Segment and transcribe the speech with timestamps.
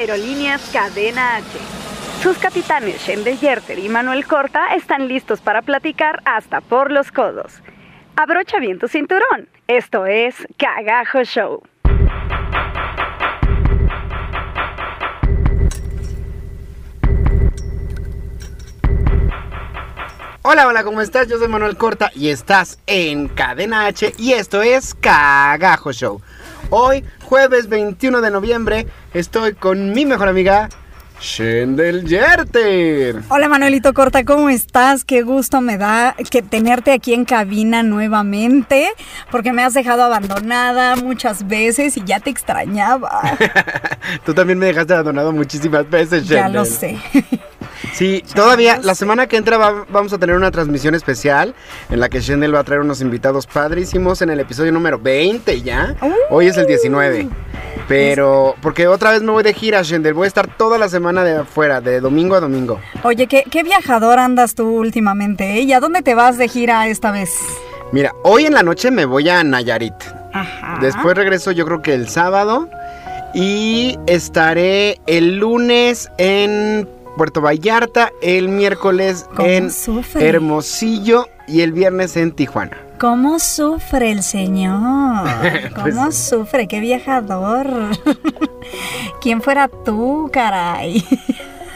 [0.00, 1.44] Aerolíneas Cadena H.
[2.22, 7.60] Sus capitanes Shende Yerter y Manuel Corta están listos para platicar hasta por los codos.
[8.16, 9.46] Abrocha bien tu cinturón.
[9.66, 11.62] Esto es Cagajo Show.
[20.40, 21.28] Hola, hola, ¿cómo estás?
[21.28, 26.22] Yo soy Manuel Corta y estás en Cadena H y esto es Cagajo Show.
[26.72, 30.68] Hoy, jueves 21 de noviembre, estoy con mi mejor amiga,
[31.20, 33.22] Shendel Yerter.
[33.28, 35.04] Hola Manuelito Corta, ¿cómo estás?
[35.04, 38.88] Qué gusto me da que tenerte aquí en cabina nuevamente,
[39.32, 43.20] porque me has dejado abandonada muchas veces y ya te extrañaba.
[44.24, 46.38] Tú también me dejaste abandonado muchísimas veces, Shendel.
[46.38, 46.98] ya lo sé.
[47.94, 51.54] Sí, todavía la semana que entra va- vamos a tener una transmisión especial
[51.90, 55.60] en la que Shendel va a traer unos invitados padrísimos en el episodio número 20
[55.62, 55.94] ya.
[56.30, 57.28] Hoy es el 19.
[57.88, 60.14] Pero, porque otra vez me voy de gira, Shendel.
[60.14, 62.80] Voy a estar toda la semana de afuera, de domingo a domingo.
[63.02, 65.58] Oye, ¿qué, qué viajador andas tú últimamente?
[65.58, 65.62] ¿eh?
[65.62, 67.30] ¿Y a dónde te vas de gira esta vez?
[67.92, 69.94] Mira, hoy en la noche me voy a Nayarit.
[70.32, 70.78] Ajá.
[70.80, 72.68] Después regreso yo creo que el sábado.
[73.34, 76.88] Y estaré el lunes en
[77.20, 80.26] Puerto Vallarta, el miércoles ¿Cómo en sufre?
[80.26, 82.78] Hermosillo y el viernes en Tijuana.
[82.98, 85.28] ¿Cómo sufre el señor?
[85.82, 86.66] Pues- ¿Cómo sufre?
[86.66, 87.66] ¡Qué viajador!
[89.20, 91.04] ¿Quién fuera tú, caray?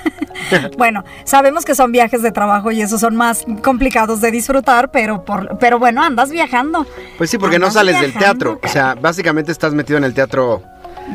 [0.78, 5.27] bueno, sabemos que son viajes de trabajo y esos son más complicados de disfrutar, pero
[5.27, 6.86] por, pero bueno, andas viajando.
[7.18, 8.58] Pues sí, porque no sales del teatro.
[8.63, 10.63] O sea, básicamente estás metido en el teatro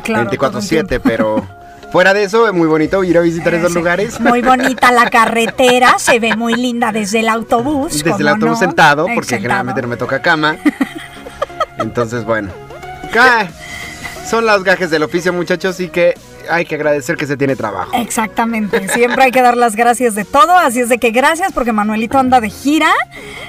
[0.04, 1.08] Claro, todo el 24-7, tiempo.
[1.08, 1.59] pero
[1.92, 3.78] fuera de eso, es muy bonito ir a visitar esos Sí.
[3.78, 4.20] lugares.
[4.20, 7.92] Muy bonita la carretera, se ve muy linda desde el autobús.
[7.92, 8.56] Desde el ¿cómo autobús no?
[8.66, 9.42] sentado, porque sentado.
[9.42, 10.56] generalmente no me toca cama.
[11.78, 12.50] Entonces, bueno.
[13.12, 13.48] Ca-
[14.28, 16.14] Son los gajes del oficio, muchachos, y que
[16.48, 17.90] hay que agradecer que se tiene trabajo.
[17.94, 21.72] Exactamente, siempre hay que dar las gracias de todo, así es de que gracias porque
[21.72, 22.92] Manuelito anda de gira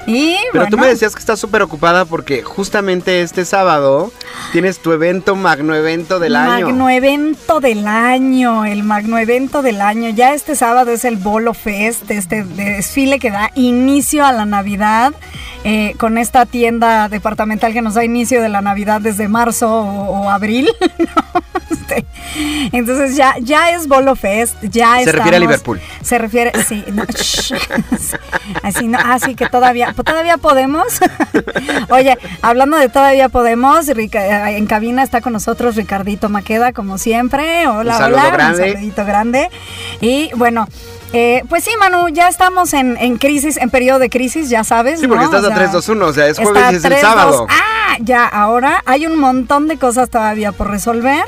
[0.08, 4.12] y Pero tú me decías que estás súper ocupada porque justamente este sábado
[4.52, 6.68] tienes tu evento, magno evento del año.
[6.68, 10.10] Magno evento del año, el magno evento del año.
[10.10, 15.14] Ya este sábado es el Bolo Fest, este desfile que da inicio a la Navidad
[15.64, 20.24] eh, con esta tienda departamental que nos da inicio de la Navidad desde marzo o,
[20.24, 20.70] o abril.
[20.98, 21.42] ¿no?
[21.70, 22.06] Este,
[22.82, 25.80] entonces ya, ya es Bolo Fest, ya Se refiere a Liverpool.
[26.02, 27.54] Se refiere, sí, no, shh.
[28.64, 30.86] así no, así que todavía, todavía podemos.
[31.90, 36.98] Oye, hablando de todavía podemos, Rica- eh, en cabina está con nosotros Ricardito Maqueda, como
[36.98, 37.68] siempre.
[37.68, 38.64] Hola, Un hola, grande.
[38.64, 39.50] un saludito grande.
[40.02, 40.68] Y bueno.
[41.14, 45.00] Eh, pues sí, Manu, ya estamos en, en crisis, en periodo de crisis, ya sabes.
[45.00, 45.36] Sí, porque ¿no?
[45.36, 47.00] estás O a sea, 3-2-1, o sea, es jueves y es el 3-2.
[47.02, 47.48] sábado.
[47.50, 51.24] Ah, ya, ahora hay un montón de cosas todavía por resolver.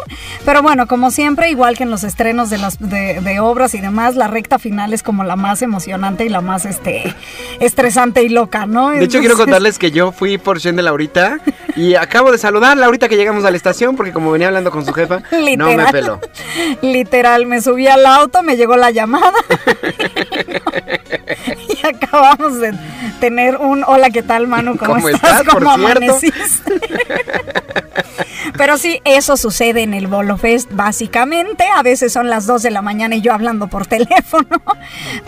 [0.45, 3.81] Pero bueno, como siempre, igual que en los estrenos de, las, de, de obras y
[3.81, 7.13] demás, la recta final es como la más emocionante y la más este,
[7.59, 8.89] estresante y loca, ¿no?
[8.89, 11.39] De hecho, quiero contarles que yo fui por Shendel ahorita
[11.75, 14.85] y acabo de saludarla ahorita que llegamos a la estación porque como venía hablando con
[14.85, 15.91] su jefa, no me Literal.
[15.91, 16.19] peló.
[16.81, 19.33] Literal, me subí al auto, me llegó la llamada
[21.69, 22.73] y acabamos de
[23.23, 24.75] tener un hola, ¿qué tal, Manu?
[24.78, 25.44] ¿Cómo, ¿Cómo estás?
[25.44, 26.34] ¿Cómo amaneciste?
[28.57, 31.63] Pero sí, eso sucede en el Bolo Fest, básicamente.
[31.75, 34.62] A veces son las 2 de la mañana y yo hablando por teléfono.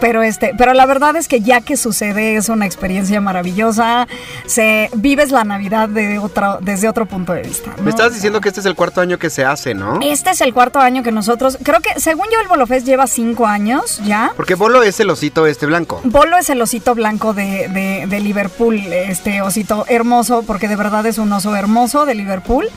[0.01, 4.07] Pero este, pero la verdad es que ya que sucede es una experiencia maravillosa.
[4.45, 7.71] Se vives la Navidad de otro, desde otro punto de vista.
[7.77, 7.83] ¿no?
[7.83, 9.99] Me estabas diciendo que este es el cuarto año que se hace, ¿no?
[10.01, 13.07] Este es el cuarto año que nosotros, creo que según yo el Bolo Fest lleva
[13.07, 14.33] cinco años ya.
[14.35, 16.01] Porque Bolo es el osito este blanco.
[16.03, 21.05] Bolo es el osito blanco de, de- de Liverpool, este osito hermoso, porque de verdad
[21.05, 22.67] es un oso hermoso de Liverpool.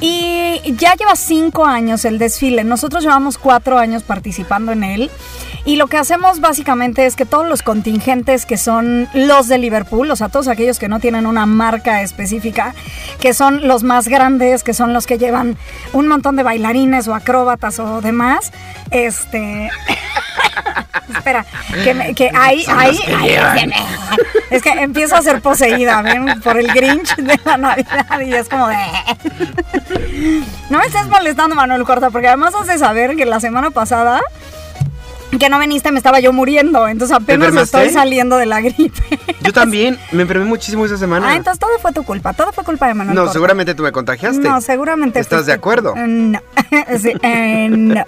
[0.00, 2.64] Y ya lleva cinco años el desfile.
[2.64, 5.10] Nosotros llevamos cuatro años participando en él.
[5.66, 10.10] Y lo que hacemos básicamente es que todos los contingentes que son los de Liverpool,
[10.10, 12.74] o sea, todos aquellos que no tienen una marca específica,
[13.20, 15.58] que son los más grandes, que son los que llevan
[15.92, 18.52] un montón de bailarines o acróbatas o demás,
[18.90, 19.68] este...
[21.16, 21.44] Espera,
[21.84, 23.72] que, me- que ahí, ahí, ahí,
[24.50, 26.40] es que empiezo a ser poseída, ¿ven?
[26.40, 28.76] Por el Grinch de la Navidad y es como de...
[30.70, 34.20] No me estés molestando, Manuel Corta, porque además has de saber que la semana pasada
[35.38, 39.00] que no viniste me estaba yo muriendo, entonces apenas estoy saliendo de la gripe.
[39.42, 41.28] Yo también me enfermé muchísimo esa semana.
[41.30, 43.90] Ah, entonces todo fue tu culpa, todo fue culpa de Manuel no, seguramente tú me
[43.92, 44.40] contagiaste.
[44.46, 45.18] No, seguramente.
[45.18, 45.94] ¿Estás de acuerdo?
[45.96, 46.40] No.
[47.00, 48.04] Sí, eh, no.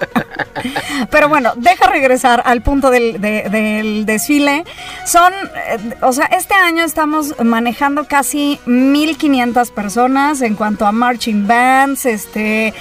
[1.10, 4.64] Pero bueno, deja regresar al punto del, de- del desfile.
[5.04, 11.46] Son, eh, o sea, este año estamos manejando casi 1500 personas en cuanto a marching
[11.46, 12.72] bands, este,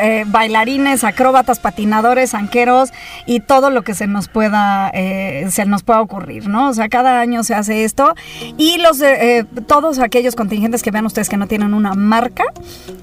[0.00, 2.90] eh, bailarines, acróbatas, patinadores, anqueros
[3.26, 6.68] y todo lo que se nos pueda, eh, se nos pueda ocurrir, ¿no?
[6.68, 8.14] O sea, cada año se hace esto
[8.56, 12.44] y los, de- eh, todos aquellos contingentes que vean ustedes que no tienen una marca,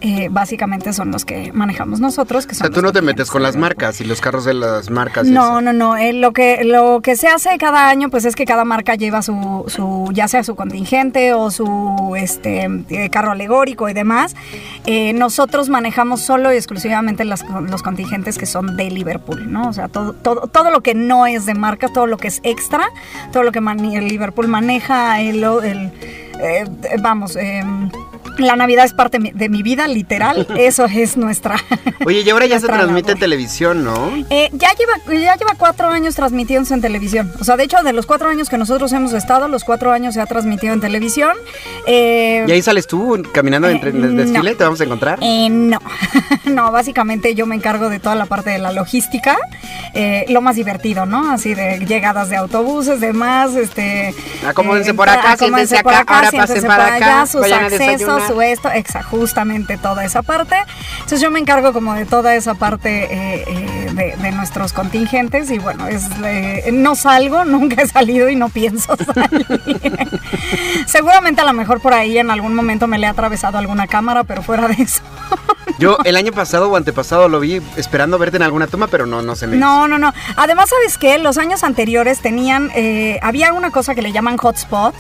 [0.01, 2.45] eh, básicamente son los que manejamos nosotros.
[2.45, 4.53] Que O sea, son tú no te metes con las marcas y los carros de
[4.53, 5.27] las marcas.
[5.27, 5.97] No, no, no.
[5.97, 9.21] eh, lo, que, lo que se hace cada año, pues es que cada marca lleva
[9.21, 14.35] su, su ya sea su contingente o su este eh, carro alegórico y demás.
[14.85, 19.69] Eh, nosotros manejamos solo y exclusivamente las- los contingentes que son de Liverpool, ¿no?
[19.69, 22.39] O sea, todo, todo, todo lo que no es de marca, todo lo que es
[22.43, 22.89] extra,
[23.31, 25.91] todo lo que el Liverpool maneja, el, el,
[26.41, 26.65] eh,
[27.01, 27.89] vamos, em,
[28.37, 30.47] la Navidad es parte de mi vida, literal.
[30.57, 31.55] Eso es nuestra.
[32.05, 34.11] Oye, y ahora ya se transmite en televisión, ¿no?
[34.29, 37.31] Eh, ya, lleva, ya lleva cuatro años transmitiéndose en televisión.
[37.39, 40.13] O sea, de hecho, de los cuatro años que nosotros hemos estado, los cuatro años
[40.13, 41.31] se ha transmitido en televisión.
[41.87, 44.21] Eh, Y ahí sales tú caminando entre el Eh, no.
[44.23, 45.19] desfile, te vamos a encontrar.
[45.21, 45.79] eh, no,
[46.45, 49.37] no, básicamente yo me encargo de toda la parte de la logística,
[50.27, 51.31] lo más divertido, ¿no?
[51.31, 54.13] Así de llegadas de autobuses, demás, este...
[54.45, 58.23] Acomódense por acá, acomódense siéntense por acá, ahora pasen por para allá, acá, sus accesos.
[58.27, 60.55] Su esto, exa, justamente toda esa parte.
[60.95, 65.51] Entonces yo me encargo como de toda esa parte eh, eh, de, de nuestros contingentes
[65.51, 69.45] y bueno, es eh, no salgo, nunca he salido y no pienso salir.
[70.85, 74.23] Seguramente a lo mejor por ahí en algún momento me le ha atravesado alguna cámara,
[74.23, 75.01] pero fuera de eso.
[75.79, 79.21] Yo el año pasado o antepasado lo vi esperando verte en alguna toma, pero no,
[79.21, 79.65] no se me hizo.
[79.65, 80.13] No, no, no.
[80.37, 81.17] Además, ¿sabes qué?
[81.17, 84.95] Los años anteriores tenían, eh, había una cosa que le llaman hotspot,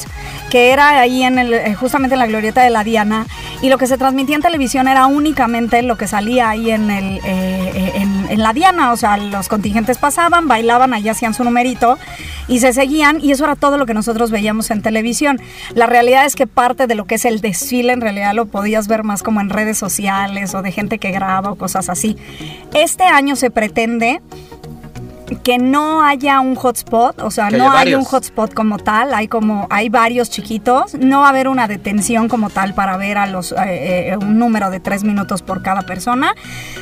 [0.49, 3.14] que era ahí en el, justamente en la glorieta de la Diana,
[3.61, 7.17] y lo que se transmitía en televisión era únicamente lo que salía ahí en, el,
[7.17, 7.91] eh, eh,
[8.29, 11.97] en, la Diana, o sea, los contingentes pasaban, bailaban, ahí hacían su numerito
[12.47, 15.39] y se seguían, y eso era todo lo que nosotros veíamos en televisión.
[15.73, 18.87] La realidad es que parte de lo que es el desfile en realidad lo podías
[18.87, 22.17] ver más como en redes sociales o de gente que graba o cosas así.
[22.73, 24.21] Este año se pretende
[25.43, 29.27] que no haya un hotspot, o sea, Que no hay un hotspot como tal, hay
[29.27, 33.25] como hay varios chiquitos, no va a haber una detención como tal para ver a
[33.25, 33.55] los eh,
[34.11, 36.33] eh, un número de tres minutos por cada persona,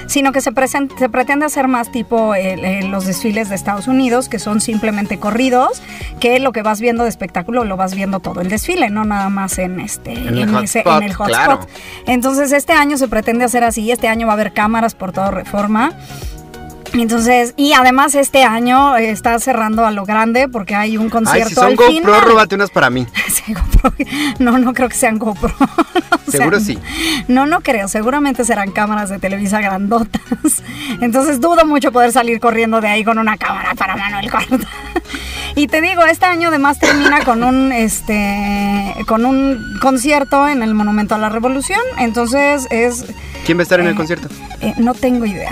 [0.07, 3.87] sino que se, presen- se pretende hacer más tipo eh, eh, los desfiles de Estados
[3.87, 5.81] Unidos, que son simplemente corridos,
[6.19, 9.29] que lo que vas viendo de espectáculo lo vas viendo todo el desfile, no nada
[9.29, 11.27] más en este En el ese- hotspot, en el hotspot.
[11.27, 11.59] claro.
[12.07, 15.31] Entonces este año se pretende hacer así, este año va a haber cámaras por toda
[15.31, 15.93] reforma.
[16.93, 21.49] Entonces, y además este año está cerrando a lo grande porque hay un Ay, concierto
[21.49, 22.21] si son al GoPro, final.
[22.21, 23.07] róbate unas para mí.
[23.33, 23.93] Sí, GoPro.
[24.39, 25.53] No, no creo que sean GoPro.
[26.25, 26.79] O sea, Seguro sí.
[27.27, 27.87] No, no creo.
[27.89, 30.21] Seguramente serán cámaras de Televisa grandotas.
[31.01, 34.57] Entonces dudo mucho poder salir corriendo de ahí con una cámara para Manuel Corta.
[35.55, 40.73] Y te digo, este año además termina con un este con un concierto en el
[40.73, 41.81] Monumento a la Revolución.
[41.99, 43.05] Entonces es
[43.45, 44.29] ¿Quién va a estar en el Eh, concierto?
[44.61, 45.51] eh, no tengo idea.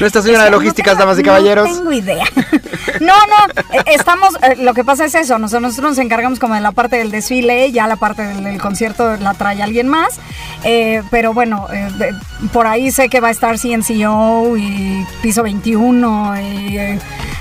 [0.00, 1.68] Nuestra señora de no logísticas, tengo- damas y caballeros.
[1.68, 2.24] No tengo idea.
[3.00, 6.60] No, no, eh, estamos, eh, lo que pasa es eso, nosotros, nos encargamos como de
[6.60, 10.18] la parte del desfile, ya la parte del, del concierto la trae alguien más,
[10.64, 12.14] eh, pero bueno, eh, de-
[12.52, 16.78] por ahí sé que va a estar CNCO y Piso 21 y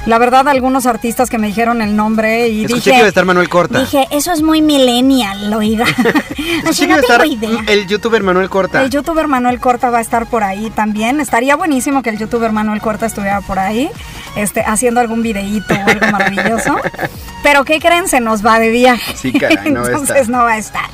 [0.05, 2.91] la verdad algunos artistas que me dijeron el nombre y Escuché dije...
[2.91, 3.79] que iba a estar Manuel Corta.
[3.79, 5.51] Dije, eso es muy millennial.
[5.51, 5.83] Escuché
[6.69, 7.63] Así no a estar tengo idea.
[7.67, 8.83] el youtuber Manuel Corta.
[8.83, 11.19] El youtuber Manuel Corta va a estar por ahí también.
[11.19, 13.89] Estaría buenísimo que el youtuber Manuel Corta estuviera por ahí,
[14.35, 16.75] este, haciendo algún videíto o algo maravilloso.
[17.43, 18.07] Pero ¿qué creen?
[18.07, 19.15] Se nos va de viaje.
[19.15, 20.89] Sí, caray, no Entonces no va a estar.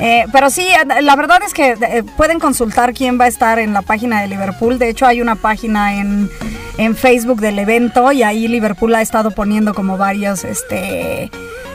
[0.00, 3.60] Eh, pero sí, eh, la verdad es que eh, pueden consultar quién va a estar
[3.60, 4.78] en la página de Liverpool.
[4.78, 6.28] De hecho, hay una página en,
[6.76, 11.30] en Facebook del evento y ahí Liverpool ha estado poniendo como varios, este...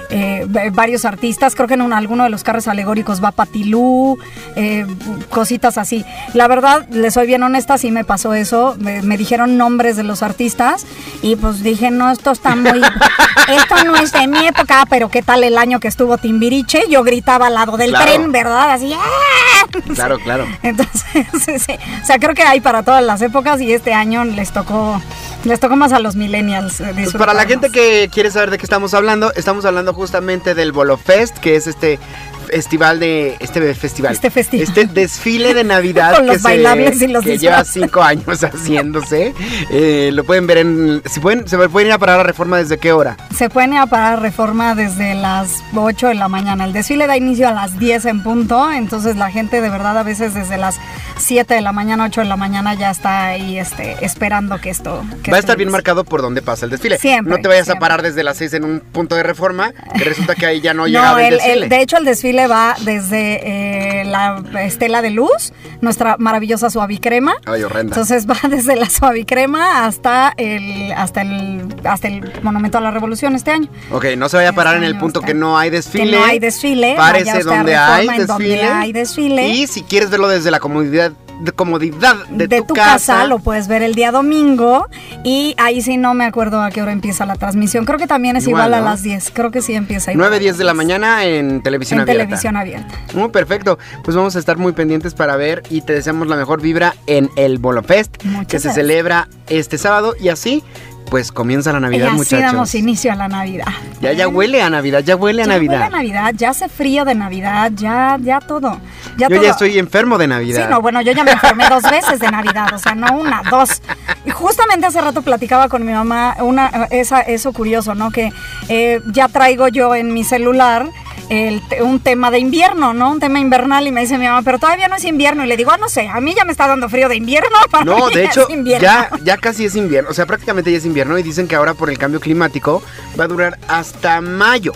[0.10, 4.18] eh, varios artistas, creo que en un- alguno de los carros alegóricos va Patilú,
[4.56, 4.86] eh,
[5.30, 6.06] cositas así.
[6.34, 10.04] La verdad, les soy bien honesta, sí me pasó eso, me, me dijeron nombres de
[10.04, 10.86] los artistas
[11.22, 12.82] y pues dije, no, esto está muy,
[13.50, 17.04] esto no es de mi época, pero qué tal el año que estuvo Timbiriche, yo
[17.04, 18.06] gritaba al lado del Claro.
[18.06, 18.72] tren, ¿verdad?
[18.72, 19.68] Así, ¡ah!
[19.94, 20.46] Claro, claro.
[20.64, 21.28] Entonces,
[21.66, 25.02] sí, o sea, creo que hay para todas las épocas y este año les tocó,
[25.48, 26.82] Les toca más a los millennials.
[26.82, 30.54] eh, Pues para la gente que quiere saber de qué estamos hablando, estamos hablando justamente
[30.56, 32.00] del Bolo Fest, que es este
[32.48, 34.64] festival de este festival Este festival.
[34.68, 39.34] este desfile de navidad Con que, los bailables y los que lleva cinco años haciéndose
[39.70, 42.78] Eh, lo pueden ver en si pueden se pueden ir a parar a Reforma desde
[42.78, 46.66] qué hora Se pueden ir a parar reforma desde las 8 de la mañana.
[46.66, 50.04] El desfile da inicio a las 10 en punto, entonces la gente de verdad a
[50.04, 50.76] veces desde las
[51.18, 55.04] 7 de la mañana, 8 de la mañana ya está ahí este, esperando que esto...
[55.24, 56.98] que va a estar bien marcado por donde pasa el desfile.
[56.98, 60.04] Siempre, no te vayas a parar desde las seis en un punto de Reforma que
[60.04, 61.64] resulta que ahí ya no, No, llegaba el, el- desfile.
[61.64, 67.36] el- de hecho el desfile va desde eh, la estela de luz, nuestra maravillosa suavicrema.
[67.46, 67.96] Ay, horrenda.
[67.96, 73.34] Entonces va desde la suavicrema hasta el, hasta el, hasta el Monumento a la Revolución
[73.36, 73.70] este año.
[73.92, 76.12] Ok, no se vaya a parar en el punto que no hay desfile.
[76.12, 78.64] Que no hay desfile, Párese donde hay donde desfile.
[78.64, 79.48] hay desfile.
[79.48, 83.26] Y si quieres verlo desde la comodidad, de comodidad de, de, tu, casa.
[83.28, 84.88] lo puedes ver el día domingo
[85.24, 87.86] y ahí sí no me acuerdo a qué hora empieza la transmisión.
[87.86, 88.88] Creo que también es Igual, igual, ¿no?
[88.88, 89.32] a las 10.
[89.34, 90.30] Creo que sí empieza igual.
[90.30, 90.78] 9, a 10 las de la 10.
[90.78, 92.24] mañana en televisión En abierta.
[92.24, 92.96] televisión abierta.
[93.14, 93.78] Muy perfecto.
[94.04, 97.30] Pues vamos a estar muy pendientes para ver y te deseamos la mejor vibra en
[97.36, 100.64] el Bolo Fest Muchas que se celebra este sábado y así
[101.10, 102.52] pues comienza la Y Navidad, así muchachos.
[102.54, 103.68] damos inicio a la Navidad.
[104.02, 105.74] Ya ya huele a Navidad, ya huele a Ya Navidad.
[105.82, 108.80] huele a Navidad, ya hace frío de Navidad, ya, ya todo.
[109.18, 109.44] Ya Yo todo.
[109.46, 110.64] ya estoy enfermo de Navidad.
[110.66, 113.42] Sí, no, bueno, yo ya me enfermé dos veces de Navidad, o sea, no una,
[113.50, 113.82] dos.
[114.26, 118.12] Y justamente hace rato platicaba con mi mamá una, esa, eso curioso, ¿no?
[118.12, 118.32] Que
[118.70, 120.88] eh, ya traigo yo en mi celular
[121.30, 123.12] el un tema de invierno, ¿no?
[123.12, 125.44] Un tema invernal y me dice mi mamá, pero todavía no es invierno.
[125.44, 127.58] Y le digo, ah, no sé, a mí ya me está dando frío de invierno.
[127.72, 128.48] para No, mí de hecho,
[128.80, 130.10] ya, ya casi es invierno.
[130.10, 132.82] O sea, prácticamente ya es invierno y dicen que ahora por el cambio climático
[133.20, 134.74] va a durar hasta mayo.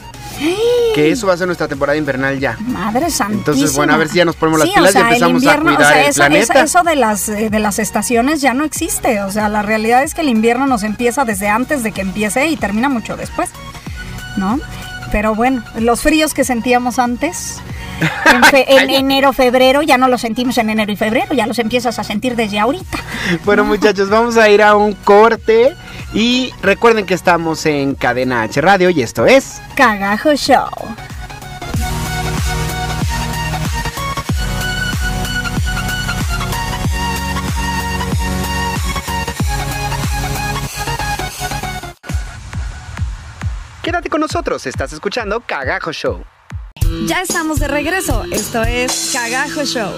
[0.95, 2.57] Que eso va a ser nuestra temporada invernal ya.
[2.61, 3.37] Madre santísima.
[3.39, 5.43] Entonces, bueno, a ver si ya nos ponemos las Sí, pilas o sea, y empezamos
[5.43, 6.53] invierno, a cuidar o sea, el eso, planeta.
[6.53, 9.21] eso- eso de las eh, de las estaciones ya no existe.
[9.21, 12.47] O sea, la realidad es que el invierno nos empieza desde antes de que empiece
[12.47, 13.49] y termina mucho después,
[14.37, 14.59] ¿no?
[15.11, 17.57] Pero bueno, los fríos que sentíamos antes.
[18.33, 21.59] En, fe- en enero, febrero, ya no los sentimos en enero y febrero, ya los
[21.59, 22.97] empiezas a sentir desde ahorita.
[23.45, 25.75] Bueno, muchachos, vamos a ir a un corte.
[26.13, 29.61] Y recuerden que estamos en Cadena H Radio y esto es.
[29.75, 30.67] Cagajo Show.
[44.09, 46.23] Con nosotros, estás escuchando Cagajo Show.
[47.05, 48.25] Ya estamos de regreso.
[48.31, 49.91] Esto es Cagajo Show.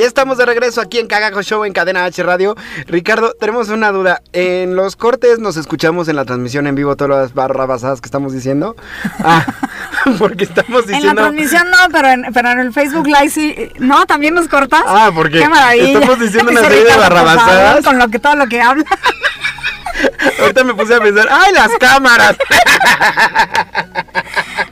[0.00, 2.56] Ya estamos de regreso aquí en Cagajo Show en Cadena H Radio.
[2.86, 4.22] Ricardo, tenemos una duda.
[4.32, 8.32] En los cortes nos escuchamos en la transmisión en vivo todas las barrabasadas que estamos
[8.32, 8.76] diciendo.
[9.22, 9.44] Ah,
[10.18, 11.22] porque estamos En la diciendo.
[11.22, 13.70] transmisión no, pero en, pero en el Facebook Live sí.
[13.78, 14.82] No, también nos cortas.
[14.86, 15.92] Ah, porque Qué maravilla.
[15.98, 17.84] estamos diciendo una serie de barrabasadas.
[17.84, 18.84] Con lo que todo lo que habla.
[20.40, 22.36] Ahorita me puse a pensar, ¡ay, las cámaras!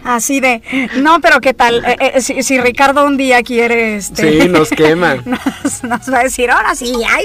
[0.08, 0.62] Así de.
[0.96, 1.84] No, pero qué tal.
[1.84, 3.96] Eh, eh, si, si Ricardo un día quiere.
[3.96, 5.22] Este, Sí, nos queman.
[5.26, 7.24] Nos, nos va a decir, ahora sí, ay.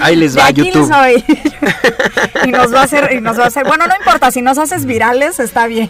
[0.00, 0.90] Ahí les De va aquí YouTube.
[0.90, 1.24] les
[2.44, 3.64] y nos va a hacer, y nos va a hacer.
[3.64, 5.88] Bueno, no importa, si nos haces virales, está bien.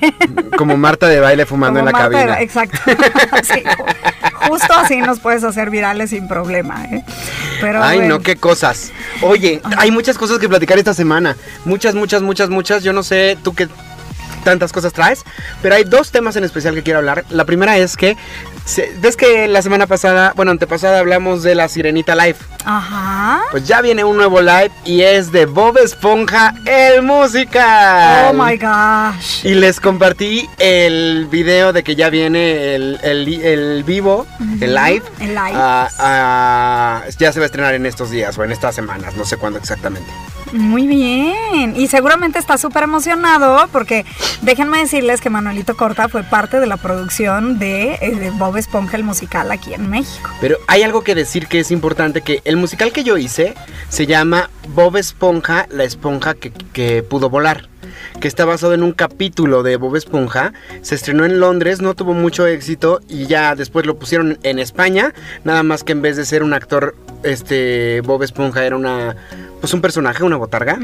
[0.59, 2.41] Como Marta de baile fumando Como en la Marta de- cabina.
[2.43, 2.79] Exacto.
[3.43, 3.63] Sí,
[4.49, 7.03] justo así nos puedes hacer virales sin problema, ¿eh?
[7.61, 8.17] Pero Ay, bueno.
[8.19, 8.93] no, qué cosas.
[9.23, 11.37] Oye, hay muchas cosas que platicar esta semana.
[11.65, 12.83] Muchas, muchas, muchas, muchas.
[12.85, 13.69] Yo no sé tú qué
[14.47, 15.25] tantas cosas traes,
[15.61, 17.25] pero hay dos temas en especial que quiero hablar.
[17.31, 18.17] La primera es que,
[19.01, 22.37] ves que la semana pasada, bueno, antepasada hablamos de la Sirenita Live.
[22.65, 23.43] Ajá.
[23.51, 28.29] Pues ya viene un nuevo live y es de Bob Esponja, el musical.
[28.31, 29.45] Oh my gosh.
[29.45, 34.27] Y les compartí el video de que ya viene el, el- el vivo,
[34.61, 35.03] el live.
[35.21, 35.53] El live.
[35.55, 39.25] Ah, ah, ya se va a estrenar en estos días o en estas semanas, no
[39.25, 40.09] sé cuándo exactamente.
[40.53, 41.75] Muy bien.
[41.77, 44.05] Y seguramente está súper emocionado porque
[44.43, 48.97] déjenme decirles que Manuelito Corta fue parte de la producción de, eh, de Bob Esponja
[48.97, 50.31] el musical aquí en México.
[50.41, 53.55] Pero hay algo que decir que es importante, que el musical que yo hice
[53.89, 57.69] se llama Bob Esponja, la esponja que pudo volar.
[58.21, 60.53] Que está basado en un capítulo de Bob Esponja.
[60.83, 65.13] Se estrenó en Londres, no tuvo mucho éxito y ya después lo pusieron en España.
[65.45, 66.95] Nada más que en vez de ser un actor,
[67.27, 69.17] este Bob Esponja era una
[69.61, 70.79] pues un personaje, una botarga.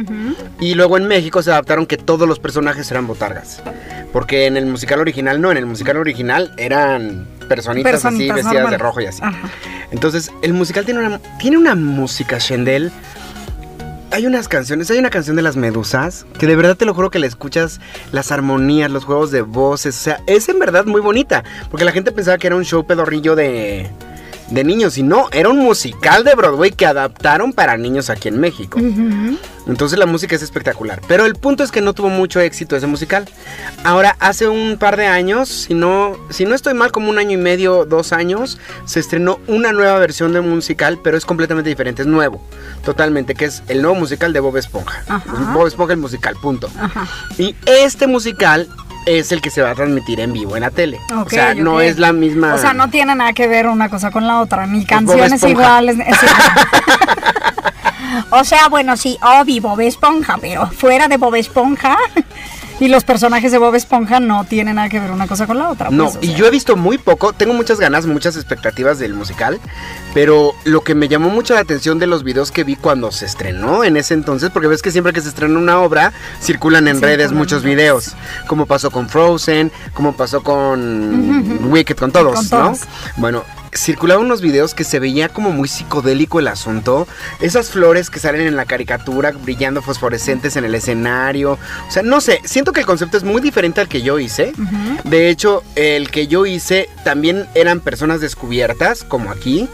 [0.60, 3.62] Y luego en México se adaptaron que todos los personajes eran botargas.
[4.12, 8.78] Porque en el musical original no, en el musical original eran personitas, así vestidas de
[8.78, 9.20] rojo y así.
[9.22, 9.48] Ajá.
[9.90, 12.90] Entonces, el musical tiene una, tiene una música, Shendel,
[14.12, 17.10] hay unas canciones, hay una canción de las medusas que de verdad te lo juro
[17.10, 17.80] que le escuchas
[18.12, 21.92] las armonías, los juegos de voces, o sea, es en verdad muy bonita, porque la
[21.92, 23.90] gente pensaba que era un show pedorrillo de
[24.52, 28.38] de niños y no, era un musical de Broadway que adaptaron para niños aquí en
[28.38, 28.78] México.
[29.66, 32.86] Entonces la música es espectacular, pero el punto es que no tuvo mucho éxito ese
[32.86, 33.28] musical.
[33.84, 37.32] Ahora, hace un par de años, si no, si no estoy mal, como un año
[37.32, 42.02] y medio, dos años, se estrenó una nueva versión de musical, pero es completamente diferente,
[42.02, 42.44] es nuevo,
[42.84, 45.02] totalmente, que es el nuevo musical de Bob Esponja.
[45.54, 46.68] Bob Esponja el musical, punto.
[47.38, 48.68] Y este musical
[49.06, 51.00] es el que se va a transmitir en vivo en la tele.
[51.14, 52.54] o sea, no es la misma.
[52.54, 55.96] O sea, no tiene nada que ver una cosa con la otra, ni canciones iguales.
[58.30, 61.96] o sea, bueno, sí, obvio, Bob Esponja, pero fuera de Bob Esponja.
[62.82, 65.70] Y los personajes de Bob Esponja no tienen nada que ver una cosa con la
[65.70, 65.88] otra.
[65.90, 69.60] No, pues, y yo he visto muy poco, tengo muchas ganas, muchas expectativas del musical,
[70.14, 73.24] pero lo que me llamó mucho la atención de los videos que vi cuando se
[73.24, 77.00] estrenó en ese entonces, porque ves que siempre que se estrena una obra, circulan en
[77.00, 78.16] redes muchos videos,
[78.48, 82.72] como pasó con Frozen, como pasó con Wicked, con todos, ¿no?
[83.16, 87.08] Bueno, circulaban unos videos que se veía como muy psicodélico el asunto.
[87.40, 91.58] Esas flores que salen en la caricatura brillando fosforescentes en el escenario.
[91.88, 94.52] O sea, no sé, siento que el concepto es muy diferente al que yo hice.
[95.04, 99.68] De hecho, el que yo hice también eran personas descubiertas, como aquí.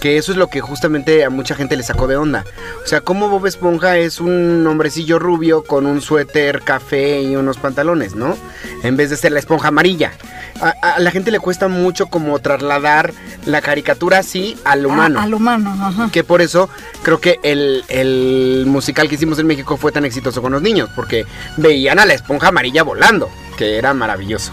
[0.00, 2.44] Que eso es lo que justamente a mucha gente le sacó de onda.
[2.84, 7.56] O sea, como Bob Esponja es un hombrecillo rubio con un suéter café y unos
[7.56, 8.36] pantalones, ¿no?
[8.82, 10.12] En vez de ser la esponja amarilla.
[10.60, 13.12] A, la gente le cuesta mucho como trasladar
[13.44, 15.20] la caricatura así al ah, humano.
[15.20, 16.10] al humano, ajá.
[16.10, 16.68] Que por eso
[17.02, 20.88] creo que el, el musical que hicimos en México fue tan exitoso con los niños,
[20.94, 21.26] porque
[21.56, 24.52] veían a la esponja amarilla volando, que era maravilloso,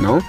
[0.00, 0.22] ¿no?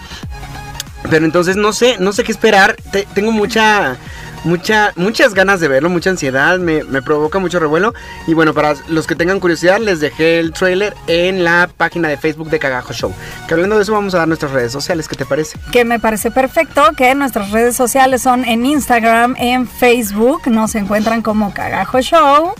[1.09, 2.75] Pero entonces no sé, no sé qué esperar.
[3.13, 3.97] tengo mucha
[4.43, 7.93] mucha, muchas ganas de verlo, mucha ansiedad, me, provoca mucho revuelo.
[8.27, 12.17] Y bueno, para los que tengan curiosidad, les dejé el trailer en la página de
[12.17, 13.13] Facebook de Cagajo Show.
[13.47, 15.57] Que hablando de eso, vamos a dar nuestras redes sociales, ¿qué te parece?
[15.71, 21.21] Que me parece perfecto, que nuestras redes sociales son en Instagram, en Facebook, nos encuentran
[21.21, 22.53] como Cagajo Show.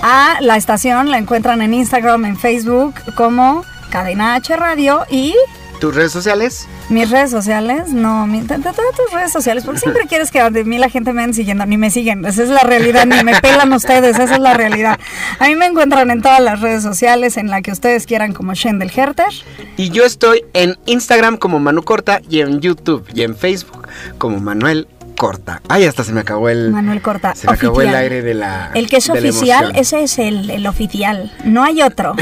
[0.00, 5.34] A la estación la encuentran en Instagram, en Facebook como Cadena H Radio y
[5.80, 6.66] ¿Tus redes sociales?
[6.88, 10.78] Mis redes sociales, no, mi, todas tus redes sociales, porque siempre quieres que de mí
[10.78, 13.72] la gente me ven siguiendo, ni me siguen, esa es la realidad, ni me pelan
[13.72, 14.98] ustedes, esa es la realidad.
[15.38, 18.54] A mí me encuentran en todas las redes sociales, en la que ustedes quieran, como
[18.54, 19.32] Shendel Herter.
[19.76, 24.40] Y yo estoy en Instagram como Manu Corta y en YouTube y en Facebook como
[24.40, 24.86] Manuel
[25.24, 25.62] Corta.
[25.70, 26.70] Ay, hasta se me acabó el.
[26.70, 27.34] Manuel Corta.
[27.34, 28.70] Se me acabó el aire de la.
[28.74, 31.32] El que es oficial, ese es el, oficial.
[31.44, 32.14] No hay otro.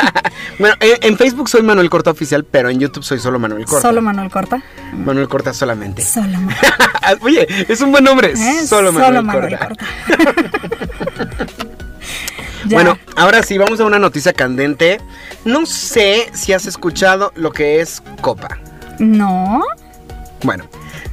[0.58, 3.82] bueno, en, Facebook soy Manuel Corta oficial, pero en YouTube soy solo Manuel Corta.
[3.82, 4.62] ¿Solo Manuel Corta?
[4.94, 6.00] Manuel Corta solamente.
[6.00, 6.56] Solo Manuel.
[7.20, 8.32] Oye, es un buen nombre.
[8.32, 8.66] ¿Eh?
[8.66, 9.68] Solo Manuel, Corta.
[12.70, 14.98] Bueno, ahora sí, vamos a una noticia candente.
[15.44, 18.58] No sé si has escuchado lo que es Copa.
[18.98, 19.62] No.
[20.42, 20.64] Bueno,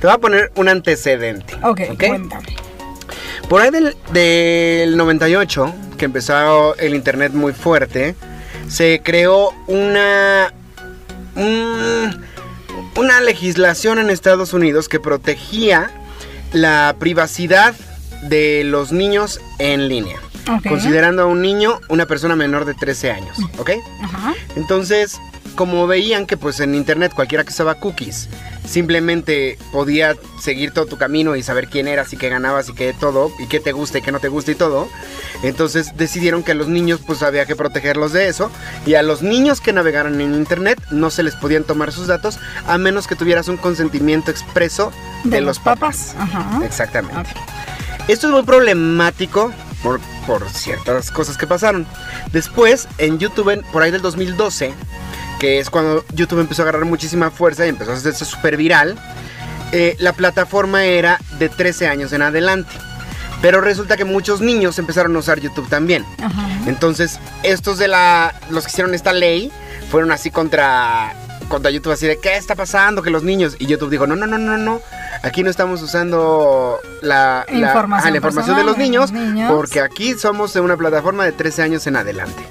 [0.03, 1.55] te voy a poner un antecedente.
[1.63, 2.57] Ok, cuéntame.
[3.47, 3.69] Por ahí
[4.11, 8.13] del, 98, que empezó el internet muy fuerte,
[8.67, 10.51] se creó una.
[11.37, 15.89] una legislación en Estados Unidos que protegía
[16.51, 17.73] la privacidad
[18.23, 20.19] de los niños en línea.
[20.67, 23.71] Considerando a un niño una persona menor de 13 años, ¿ok?
[24.01, 24.33] Ajá.
[24.57, 25.17] Entonces,
[25.55, 28.29] como veían que pues en internet cualquiera que usaba cookies
[28.67, 32.93] simplemente podía seguir todo tu camino y saber quién eras y qué ganabas y qué
[32.93, 34.87] todo y qué te gusta y qué no te gusta y todo.
[35.43, 38.49] Entonces decidieron que a los niños pues había que protegerlos de eso
[38.85, 42.39] y a los niños que navegaran en internet no se les podían tomar sus datos
[42.65, 44.91] a menos que tuvieras un consentimiento expreso
[45.23, 46.15] de, los, papás.
[46.63, 47.29] Exactamente.
[48.07, 51.85] Esto es muy problemático por, por ciertas cosas que pasaron.
[52.31, 54.73] Después en YouTube por ahí del 2012
[55.43, 58.97] que es cuando YouTube empezó a agarrar muchísima fuerza y empezó a hacerse súper viral,
[59.73, 62.71] eh, la plataforma era de 13 años en adelante.
[63.41, 66.05] Pero resulta que muchos niños empezaron a usar YouTube también.
[66.65, 68.33] Entonces, estos de la.
[68.51, 69.51] los que hicieron esta ley
[69.91, 71.13] fueron así contra.
[71.49, 73.03] contra YouTube, así de ¿qué está pasando?
[73.03, 73.57] Que los niños.
[73.59, 74.79] Y YouTube dijo, no, no, no, no, no.
[75.23, 79.11] Aquí no estamos usando la, información, la información de los niños,
[79.49, 82.43] porque aquí somos de una plataforma de 13 años en adelante.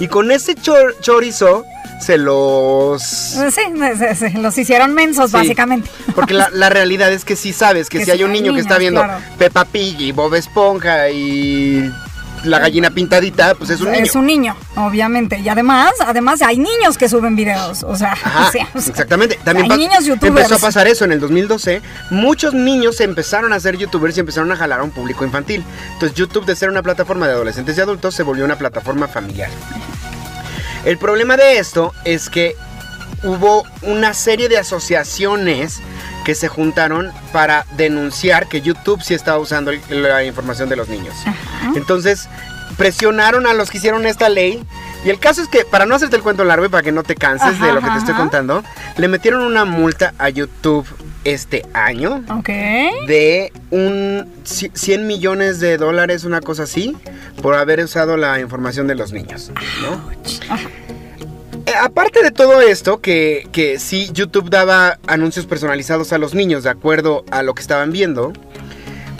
[0.00, 1.64] Y con ese chorizo
[2.00, 3.02] se los...
[3.02, 3.62] Sí,
[4.34, 5.90] los hicieron mensos, básicamente.
[6.14, 9.02] Porque la, realidad es que sí sabes que, si hay un niño que está viendo
[9.38, 11.90] Peppa Pig y Bob Esponja y
[12.46, 14.04] la gallina pintadita, pues es un niño.
[14.04, 15.38] Es un niño, obviamente.
[15.38, 17.82] Y además, además hay niños que suben videos.
[17.82, 19.38] O sea, Ajá, o sea, o sea, exactamente.
[19.44, 20.36] También hay niños youtubers.
[20.36, 21.82] empezó a pasar eso en el 2012.
[22.10, 25.64] Muchos niños empezaron a ser youtubers y empezaron a jalar a un público infantil.
[25.94, 29.50] Entonces YouTube de ser una plataforma de adolescentes y adultos se volvió una plataforma familiar.
[30.84, 32.56] El problema de esto es que
[33.22, 35.80] hubo una serie de asociaciones
[36.24, 41.14] que se juntaron para denunciar que YouTube sí estaba usando la información de los niños.
[41.74, 42.28] Entonces
[42.76, 44.62] presionaron a los que hicieron esta ley.
[45.04, 47.04] Y el caso es que, para no hacerte el cuento largo y para que no
[47.04, 48.64] te canses Ajá, de lo que te estoy contando,
[48.96, 50.84] le metieron una multa a YouTube
[51.22, 52.48] este año Ok.
[53.06, 56.96] de un ci- 100 millones de dólares, una cosa así,
[57.40, 59.52] por haber usado la información de los niños.
[59.82, 60.10] ¿no?
[61.66, 66.62] Eh, aparte de todo esto, que, que sí, YouTube daba anuncios personalizados a los niños
[66.62, 68.32] de acuerdo a lo que estaban viendo,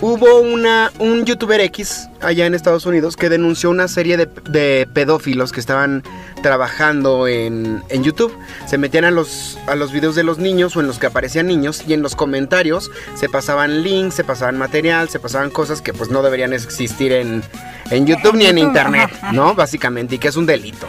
[0.00, 4.87] hubo una, un youtuber X allá en Estados Unidos que denunció una serie de, de
[4.92, 6.04] pedófilos que estaban
[6.40, 8.32] trabajando en, en YouTube.
[8.66, 11.48] Se metían a los, a los videos de los niños o en los que aparecían
[11.48, 15.92] niños y en los comentarios se pasaban links, se pasaban material, se pasaban cosas que
[15.92, 17.42] pues no deberían existir en,
[17.90, 19.11] en YouTube ni en Internet.
[19.32, 19.54] ¿no?
[19.54, 20.87] Básicamente, y que es un delito.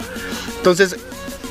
[0.58, 0.98] Entonces,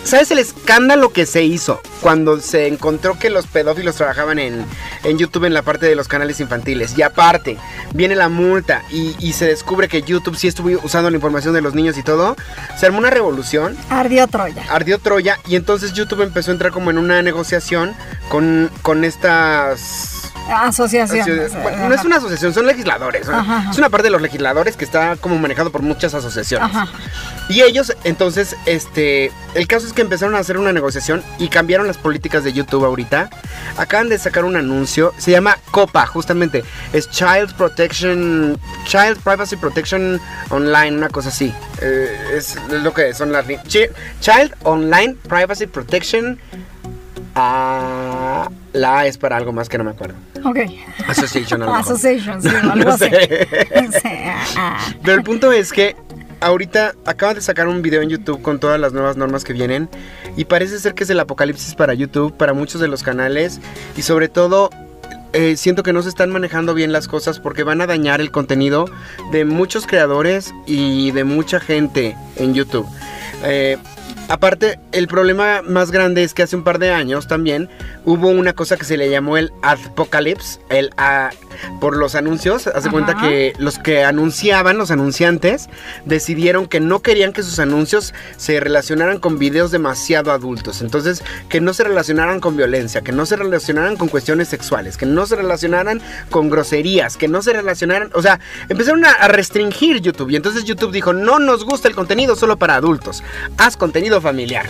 [0.07, 4.65] ¿sabes el escándalo que se hizo cuando se encontró que los pedófilos trabajaban en,
[5.05, 6.97] en YouTube en la parte de los canales infantiles?
[6.97, 7.59] Y aparte,
[7.95, 11.61] viene la multa y, y se descubre que YouTube sí estuvo usando la información de
[11.61, 12.37] los niños y todo.
[12.79, 14.65] Se armó una revolución, Ardió Troya.
[14.71, 17.95] ardió Troya y entonces YouTube empezó a entrar como en una negociación
[18.29, 20.26] con, con estas...
[20.49, 21.53] Asociaciones.
[21.63, 23.27] Bueno, no es una asociación, son legisladores.
[23.27, 23.37] ¿no?
[23.37, 23.71] Ajá, ajá.
[23.71, 26.69] Es una parte de los legisladores que está como manejado por muchas asociaciones.
[26.69, 26.89] Ajá.
[27.49, 31.87] Y ellos, entonces, este, el caso es que empezaron a hacer una negociación y cambiaron
[31.87, 33.31] las políticas de YouTube ahorita.
[33.77, 40.21] Acaban de sacar un anuncio, se llama COPA, justamente, es Child Protection, Child Privacy Protection
[40.51, 41.55] Online, una cosa así.
[41.81, 46.41] Eh, es, lo que son las Child Online Privacy Protection.
[47.39, 50.15] Ah, la A es para algo más que no me acuerdo.
[50.45, 50.59] Ok.
[51.07, 51.93] Association, a lo mejor.
[51.93, 53.05] Association, sí, algo No así.
[53.05, 53.49] sé.
[54.03, 54.09] Sí,
[54.57, 54.79] ah.
[55.03, 55.95] Pero el punto es que
[56.41, 59.89] ahorita acaban de sacar un video en YouTube con todas las nuevas normas que vienen
[60.37, 63.61] y parece ser que es el apocalipsis para YouTube, para muchos de los canales
[63.97, 64.71] y sobre todo
[65.33, 68.31] eh, siento que no se están manejando bien las cosas porque van a dañar el
[68.31, 68.87] contenido
[69.33, 72.87] de muchos creadores y de mucha gente en YouTube.
[73.45, 73.77] Eh,
[74.29, 77.69] Aparte, el problema más grande es que hace un par de años también
[78.05, 81.31] hubo una cosa que se le llamó el Adpocalypse, el a-
[81.81, 82.67] por los anuncios.
[82.67, 82.91] Hace Ajá.
[82.91, 85.69] cuenta que los que anunciaban, los anunciantes,
[86.07, 90.83] decidieron que no querían que sus anuncios se relacionaran con videos demasiado adultos.
[90.83, 95.07] Entonces, que no se relacionaran con violencia, que no se relacionaran con cuestiones sexuales, que
[95.07, 98.11] no se relacionaran con groserías, que no se relacionaran.
[98.15, 100.31] O sea, empezaron a, a restringir YouTube.
[100.31, 103.23] Y entonces YouTube dijo: No nos gusta el contenido solo para adultos.
[103.57, 104.67] Haz contenido familiar.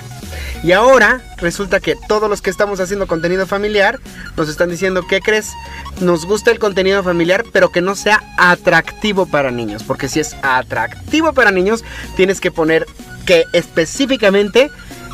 [0.62, 4.00] Y ahora resulta que todos los que estamos haciendo contenido familiar
[4.36, 5.52] nos están diciendo, ¿qué crees?
[6.00, 9.82] Nos gusta el contenido familiar, pero que no sea atractivo para niños.
[9.82, 11.84] Porque si es atractivo para niños,
[12.16, 12.86] tienes que poner
[13.26, 14.70] que específicamente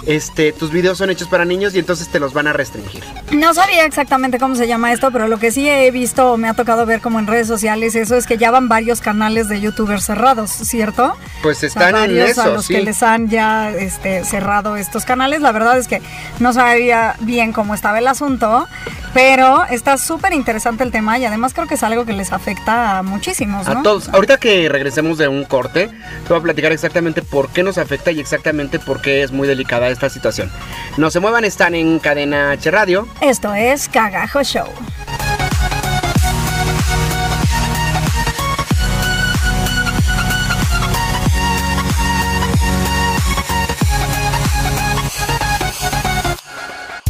[0.06, 3.02] este, tus videos son hechos para niños y entonces te los van a restringir.
[3.32, 6.54] No sabía exactamente cómo se llama esto, pero lo que sí he visto, me ha
[6.54, 10.04] tocado ver como en redes sociales, eso es que ya van varios canales de youtubers
[10.04, 11.16] cerrados, ¿cierto?
[11.42, 12.74] Pues O sea, están en eso, a los sí.
[12.74, 15.40] que les han ya este, cerrado estos canales.
[15.40, 16.02] La verdad es que
[16.40, 18.66] no sabía bien cómo estaba el asunto,
[19.14, 22.98] pero está súper interesante el tema y además creo que es algo que les afecta
[22.98, 23.80] a muchísimos, ¿no?
[23.80, 24.08] A todos.
[24.08, 28.10] Ahorita que regresemos de un corte, te voy a platicar exactamente por qué nos afecta
[28.10, 30.50] y exactamente por qué es muy delicada esta situación.
[30.96, 33.08] No se muevan, están en Cadena H Radio.
[33.20, 34.66] Esto es Cagajo Show.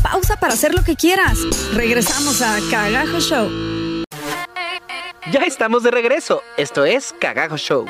[0.03, 1.39] Pausa para hacer lo que quieras.
[1.75, 3.51] Regresamos a Cagajo Show.
[5.31, 6.43] Ya estamos de regreso.
[6.57, 7.87] Esto es Cagajo Show.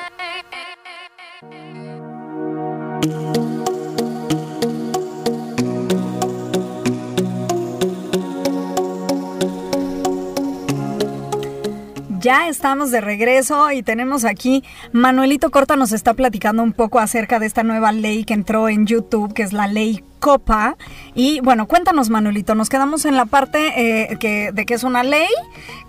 [12.22, 17.40] Ya estamos de regreso y tenemos aquí, Manuelito Corta nos está platicando un poco acerca
[17.40, 20.76] de esta nueva ley que entró en YouTube, que es la ley Copa.
[21.16, 23.72] Y bueno, cuéntanos Manuelito, nos quedamos en la parte
[24.12, 25.26] eh, que, de que es una ley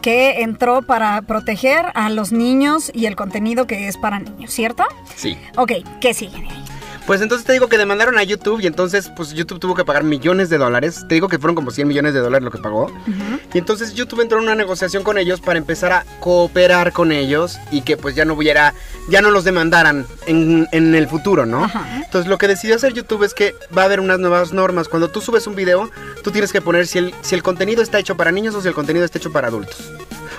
[0.02, 4.86] que entró para proteger a los niños y el contenido que es para niños, ¿cierto?
[5.16, 5.38] Sí.
[5.56, 6.40] Ok, ¿qué sigue?
[6.40, 6.73] de ahí?
[7.06, 10.04] Pues entonces te digo que demandaron a YouTube y entonces pues YouTube tuvo que pagar
[10.04, 11.06] millones de dólares.
[11.10, 12.92] Te digo que fueron como 100 millones de dólares lo que pagó.
[13.54, 17.60] Y entonces YouTube entró en una negociación con ellos para empezar a cooperar con ellos
[17.72, 18.74] y que pues ya no hubiera,
[19.10, 21.70] ya no los demandaran en, en el futuro, ¿no?
[21.98, 24.88] Entonces lo que decidió hacer YouTube es que va a haber unas nuevas normas.
[24.88, 25.90] Cuando tú subes un video,
[26.24, 28.70] tú tienes que poner si el, si el contenido está hecho para niños o si
[28.70, 29.92] el contenido está hecho para adultos.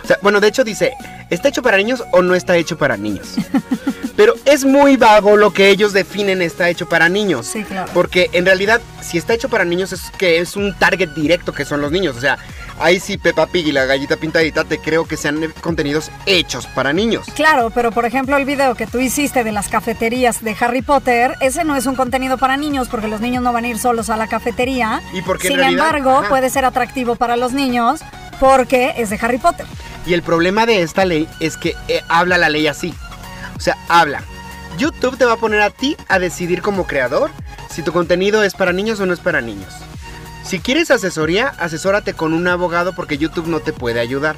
[0.05, 0.93] O sea, bueno, de hecho dice,
[1.31, 3.35] ¿está hecho para niños o no está hecho para niños?
[4.17, 7.47] Pero es muy vago lo que ellos definen está hecho para niños.
[7.49, 7.91] Sí, claro.
[7.93, 11.65] Porque en realidad, si está hecho para niños, es que es un target directo que
[11.65, 12.17] son los niños.
[12.17, 12.39] O sea,
[12.79, 16.93] ahí sí Peppa Pig y la gallita pintadita te creo que sean contenidos hechos para
[16.93, 17.27] niños.
[17.35, 21.35] Claro, pero por ejemplo el video que tú hiciste de las cafeterías de Harry Potter,
[21.41, 24.11] ese no es un contenido para niños porque los niños no van a ir solos
[24.11, 25.03] a la cafetería.
[25.13, 26.29] Y porque en Sin realidad- embargo, ajá.
[26.29, 28.01] puede ser atractivo para los niños
[28.45, 29.65] porque es de Harry Potter.
[30.05, 32.93] Y el problema de esta ley es que eh, habla la ley así.
[33.57, 34.23] O sea, habla.
[34.77, 37.31] YouTube te va a poner a ti a decidir como creador
[37.71, 39.73] si tu contenido es para niños o no es para niños.
[40.45, 44.37] Si quieres asesoría, asesórate con un abogado porque YouTube no te puede ayudar.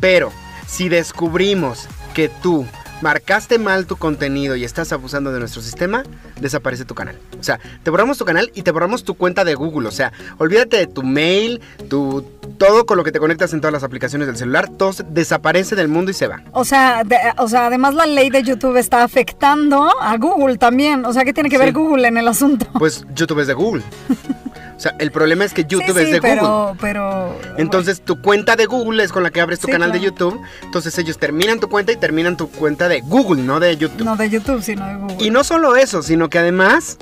[0.00, 0.32] Pero
[0.66, 2.66] si descubrimos que tú
[3.02, 6.02] marcaste mal tu contenido y estás abusando de nuestro sistema,
[6.40, 7.16] desaparece tu canal.
[7.38, 9.88] O sea, te borramos tu canal y te borramos tu cuenta de Google.
[9.88, 12.24] O sea, olvídate de tu mail, tu
[12.58, 15.86] todo con lo que te conectas en todas las aplicaciones del celular, todo desaparece del
[15.88, 16.42] mundo y se va.
[16.52, 21.04] O sea, de- o sea, además la ley de YouTube está afectando a Google también.
[21.04, 21.72] O sea, ¿qué tiene que ver.
[21.72, 22.66] Google en el asunto?
[22.78, 23.82] Pues YouTube es de Google.
[24.78, 26.78] O sea, el problema es que YouTube sí, es sí, de pero, Google.
[26.80, 29.98] pero Entonces tu cuenta de Google es con la que abres tu Sí, canal de.
[29.98, 30.40] YouTube.
[30.62, 34.04] Entonces ellos terminan tu cuenta y terminan tu cuenta de Google, no de YouTube.
[34.04, 35.16] no de YouTube, sino de Google.
[35.18, 36.96] Y no solo eso, sino que además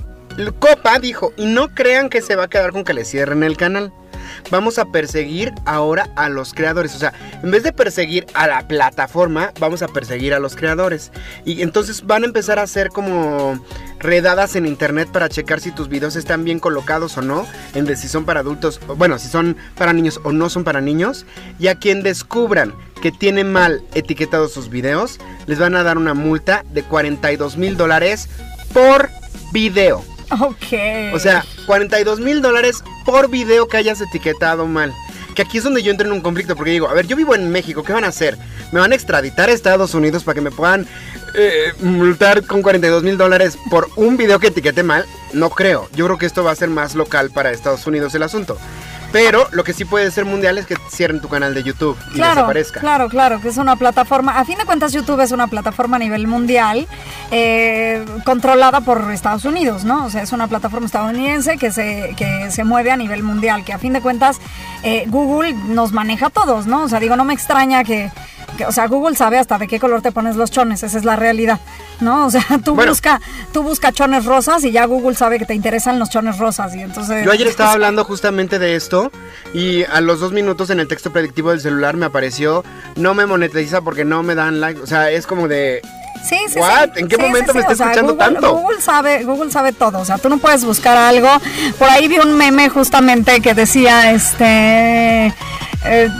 [0.58, 3.58] Copa dijo, y no crean que se va a quedar con que le cierren el
[3.58, 3.92] canal.
[4.50, 6.94] Vamos a perseguir ahora a los creadores.
[6.94, 7.12] O sea,
[7.42, 11.12] en vez de perseguir a la plataforma, vamos a perseguir a los creadores.
[11.44, 13.58] Y entonces van a empezar a hacer como
[13.98, 17.46] redadas en internet para checar si tus videos están bien colocados o no.
[17.74, 20.80] En de si son para adultos, bueno, si son para niños o no son para
[20.80, 21.26] niños.
[21.58, 26.14] Y a quien descubran que tiene mal etiquetados sus videos, les van a dar una
[26.14, 28.28] multa de 42 mil dólares
[28.72, 29.10] por
[29.52, 30.15] video.
[30.40, 31.14] Ok.
[31.14, 34.92] O sea, 42 mil dólares por video que hayas etiquetado mal.
[35.34, 37.34] Que aquí es donde yo entro en un conflicto, porque digo, a ver, yo vivo
[37.34, 38.38] en México, ¿qué van a hacer?
[38.72, 40.86] ¿Me van a extraditar a Estados Unidos para que me puedan
[41.34, 45.04] eh, multar con 42 mil dólares por un video que etiquete mal?
[45.34, 45.88] No creo.
[45.94, 48.56] Yo creo que esto va a ser más local para Estados Unidos el asunto.
[49.18, 52.16] Pero lo que sí puede ser mundial es que cierren tu canal de YouTube y
[52.16, 52.80] Claro, desaparezca.
[52.80, 56.00] claro, claro, que es una plataforma, a fin de cuentas YouTube es una plataforma a
[56.00, 56.86] nivel mundial
[57.30, 60.04] eh, controlada por Estados Unidos, ¿no?
[60.04, 63.72] O sea, es una plataforma estadounidense que se, que se mueve a nivel mundial, que
[63.72, 64.38] a fin de cuentas
[64.82, 66.82] eh, Google nos maneja a todos, ¿no?
[66.84, 68.10] O sea, digo, no me extraña que,
[68.58, 71.04] que- o sea, Google sabe hasta de qué color te pones los chones, esa es
[71.04, 71.58] la realidad,
[72.00, 72.26] ¿no?
[72.26, 72.92] O sea, tú Bueno.
[72.92, 73.20] busca,
[73.52, 76.80] tú busca chones rosas y ya Google sabe que te interesan los chones rosas y
[76.80, 77.24] entonces...
[77.24, 79.10] Yo ayer estaba hablando justamente de esto
[79.54, 82.64] y a los dos minutos en el texto predictivo del celular me apareció
[82.96, 84.80] no me monetiza porque no me dan like.
[84.80, 85.82] O sea, es como de
[86.26, 86.90] Sí, sí, What?
[86.94, 87.00] sí.
[87.00, 88.54] ¿En qué Sí, momento sí, me está O sea, escuchando Google- tanto?
[88.56, 89.98] Google sabe, Google sabe todo.
[90.00, 91.28] O sea, tú no puedes buscar algo.
[91.78, 95.32] Por ahí vi un meme justamente que decía, este,
[95.88, 96.10] eh,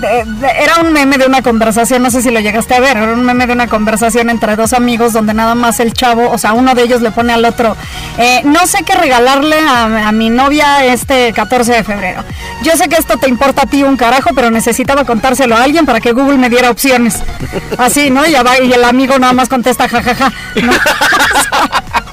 [0.61, 3.25] era un meme de una conversación, no sé si lo llegaste a ver, era un
[3.25, 6.75] meme de una conversación entre dos amigos donde nada más el chavo, o sea, uno
[6.75, 7.77] de ellos le pone al otro,
[8.19, 12.25] eh, no sé qué regalarle a, mi novia este 14 de febrero.
[12.63, 15.85] Yo sé que esto te importa a ti un carajo, pero necesitaba contárselo a alguien
[15.87, 17.23] para que Google me diera opciones.
[17.79, 18.27] Así, ¿no?
[18.27, 20.33] Y, ya va- y el amigo nada más contesta jajaja.
[20.63, 20.73] ¿no?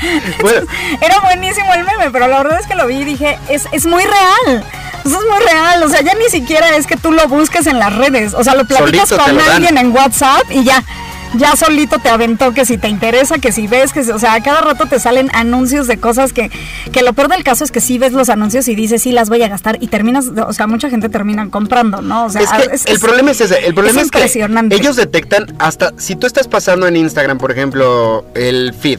[0.40, 0.66] Bueno,
[1.00, 3.86] Era buenísimo el meme, pero la verdad es que lo vi y dije, es, es
[3.86, 4.64] muy real.
[5.04, 5.82] Eso es muy real.
[5.82, 8.34] O sea, ya ni siquiera es que tú lo busques en las redes.
[8.34, 9.52] O sea, lo platicas Solito con lo dan.
[9.56, 10.82] alguien en WhatsApp y ya.
[11.34, 14.34] Ya solito te aventó que si te interesa, que si ves, que si- o sea,
[14.34, 16.50] a cada rato te salen anuncios de cosas que,
[16.90, 19.28] que lo peor del caso es que sí ves los anuncios y dices, sí, las
[19.28, 22.24] voy a gastar y terminas, o sea, mucha gente termina comprando, ¿no?
[22.24, 23.64] O sea, es que es- el es- problema es ese.
[23.64, 24.74] El problema es que impresionante.
[24.74, 28.98] ellos detectan hasta si tú estás pasando en Instagram, por ejemplo, el feed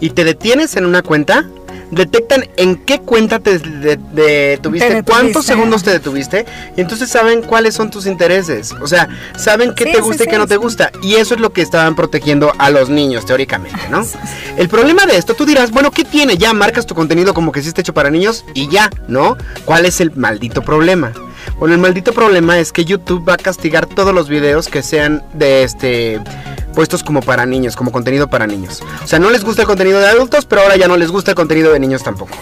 [0.00, 1.46] y te detienes en una cuenta,
[1.90, 6.44] detectan en qué cuenta te de- detuviste, Te detuviste, cuántos segundos te detuviste
[6.76, 8.72] y entonces saben cuáles son tus intereses.
[8.80, 10.90] O sea, saben qué Sí, te sí, gusta y qué sí, no te gusta.
[11.02, 14.04] Y eso es lo que estaban protegiendo a los niños, teóricamente, ¿no?
[14.56, 16.36] El problema de esto, tú dirás, bueno, ¿qué tiene?
[16.36, 19.36] Ya marcas tu contenido como que sí está hecho para niños y ya, ¿no?
[19.64, 21.12] ¿Cuál es el maldito problema?
[21.58, 25.22] Bueno, el maldito problema es que YouTube va a castigar todos los videos que sean
[25.32, 26.20] de este
[26.76, 28.82] puestos como para niños, como contenido para niños.
[29.02, 31.30] O sea, no les gusta el contenido de adultos, pero ahora ya no les gusta
[31.30, 32.36] el contenido de niños tampoco.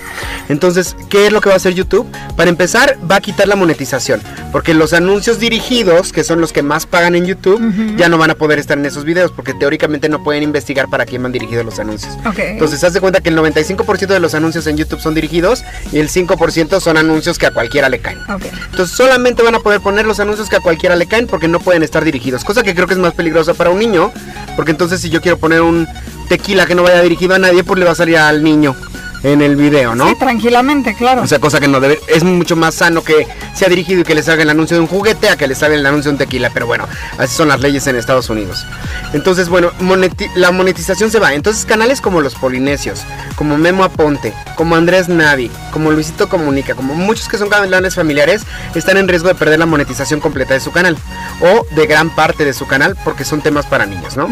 [0.49, 2.05] Entonces, ¿qué es lo que va a hacer YouTube?
[2.37, 6.64] Para empezar, va a quitar la monetización, porque los anuncios dirigidos, que son los que
[6.64, 10.09] más pagan en YouTube, ya no van a poder estar en esos videos, porque teóricamente
[10.09, 12.12] no pueden investigar para quién van dirigidos los anuncios.
[12.27, 12.40] Ok.
[12.40, 15.62] Entonces, haz de cuenta que el 95% de los anuncios en YouTube son dirigidos
[15.93, 18.19] y el 5% son anuncios que a cualquiera le caen.
[18.29, 18.43] Ok.
[18.73, 21.61] Entonces solamente van a poder poner los anuncios que a cualquiera le caen porque no
[21.61, 22.44] pueden estar dirigidos.
[22.44, 24.12] Cosa que creo que es más peligrosa para un niño.
[24.57, 25.88] Porque entonces si yo quiero poner un
[26.28, 28.76] tequila que no vaya dirigido a nadie, pues le va a salir al niño
[29.24, 30.08] en el video, ¿no?
[30.08, 31.22] Sí, tranquilamente, claro.
[31.22, 34.14] O sea, cosa que no debe, es mucho más sano que sea dirigido y que
[34.14, 36.18] le salga el anuncio de un juguete a que le salga el anuncio de un
[36.18, 36.87] tequila, pero bueno,
[37.18, 38.64] así son las leyes en Estados Unidos.
[39.12, 41.34] Entonces, bueno, moneti- la monetización se va.
[41.34, 43.00] Entonces, canales como los Polinesios,
[43.37, 48.42] como Memo Aponte, como Andrés Navi, como Luisito Comunica, como muchos que son canales familiares,
[48.74, 50.96] están en riesgo de perder la monetización completa de su canal
[51.40, 54.28] o de gran parte de su canal porque son temas para niños, ¿no?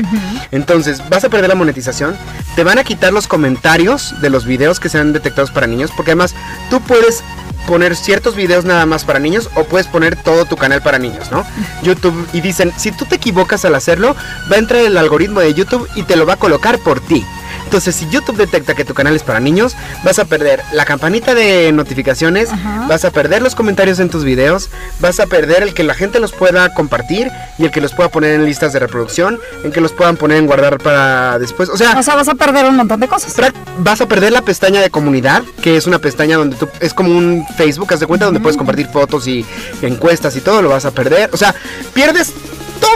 [0.50, 2.16] Entonces, vas a perder la monetización,
[2.56, 6.10] te van a quitar los comentarios de los videos que sean detectados para niños, porque
[6.10, 6.34] además
[6.68, 7.22] tú puedes
[7.66, 11.30] poner ciertos videos nada más para niños o puedes poner todo tu canal para niños,
[11.30, 11.44] ¿no?
[11.82, 14.14] YouTube y dicen, si tú te equivocas al hacerlo,
[14.50, 17.24] va a entrar el algoritmo de YouTube y te lo va a colocar por ti.
[17.72, 21.34] Entonces, si YouTube detecta que tu canal es para niños, vas a perder la campanita
[21.34, 22.84] de notificaciones, Ajá.
[22.86, 24.68] vas a perder los comentarios en tus videos,
[25.00, 28.10] vas a perder el que la gente los pueda compartir y el que los pueda
[28.10, 31.70] poner en listas de reproducción, en que los puedan poner en guardar para después.
[31.70, 33.34] O sea, O sea, vas a perder un montón de cosas.
[33.78, 37.16] Vas a perder la pestaña de comunidad, que es una pestaña donde tú es como
[37.16, 39.46] un Facebook, haz de cuenta, donde puedes compartir fotos y
[39.80, 41.30] encuestas y todo, lo vas a perder.
[41.32, 41.54] O sea,
[41.94, 42.34] pierdes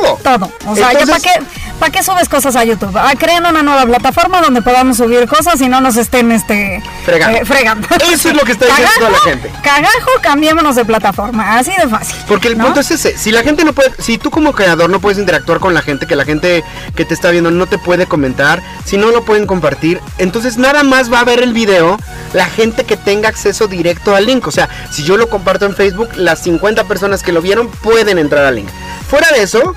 [0.00, 0.18] todo.
[0.22, 0.52] Todo.
[0.66, 1.44] O sea, ¿ya Entonces- ¿para qué,
[1.78, 2.96] ¿para qué subes cosas a YouTube?
[2.96, 7.38] Ah, creen una nueva plataforma donde podamos subir cosas y no nos estén este, Fregando.
[7.38, 7.88] eh, fregando.
[8.12, 9.50] Eso es lo que está diciendo toda la gente.
[9.62, 11.59] Cagajo, cambiémonos de plataforma.
[11.59, 12.16] Así de fácil.
[12.28, 12.64] Porque el ¿no?
[12.64, 15.59] punto es ese, si la gente no puede, si tú como creador no puedes interactuar
[15.61, 18.96] con la gente, que la gente que te está viendo no te puede comentar, si
[18.96, 21.98] no lo pueden compartir, entonces nada más va a ver el video
[22.32, 24.46] la gente que tenga acceso directo al link.
[24.46, 28.18] O sea, si yo lo comparto en Facebook, las 50 personas que lo vieron pueden
[28.18, 28.68] entrar al link.
[29.09, 29.74] Fuera de eso,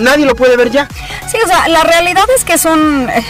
[0.00, 0.88] nadie lo puede ver ya.
[1.30, 3.24] Sí, o sea, la realidad es que eh, eh,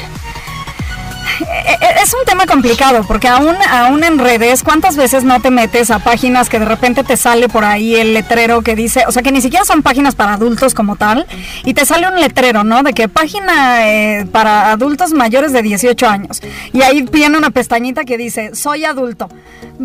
[2.03, 5.99] Es un tema complicado porque aún, aún en redes, ¿cuántas veces no te metes a
[5.99, 9.33] páginas que de repente te sale por ahí el letrero que dice, o sea, que
[9.33, 11.27] ni siquiera son páginas para adultos como tal,
[11.65, 12.83] y te sale un letrero, ¿no?
[12.83, 16.41] De que página eh, para adultos mayores de 18 años.
[16.73, 19.29] Y ahí viene una pestañita que dice, soy adulto.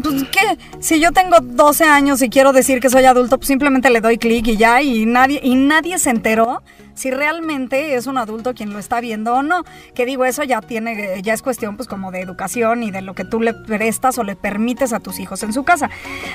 [0.01, 0.57] Pues, ¿qué?
[0.79, 4.17] Si yo tengo 12 años y quiero decir que soy adulto, pues simplemente le doy
[4.17, 6.61] clic y ya, y nadie, y nadie se enteró
[6.95, 9.63] si realmente es un adulto quien lo está viendo o no.
[9.93, 13.13] Que digo, eso ya tiene, ya es cuestión pues como de educación y de lo
[13.13, 15.89] que tú le prestas o le permites a tus hijos en su casa.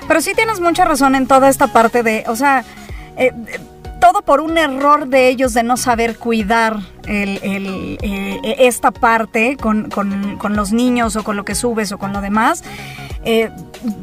[0.06, 2.64] Pero sí tienes mucha razón en toda esta parte de, o sea,
[3.16, 3.32] eh,
[4.00, 9.90] todo por un error de ellos de no saber cuidar el- eh, esta parte con
[10.56, 12.62] los niños o con lo que subes o con lo demás.
[13.24, 13.50] Eh,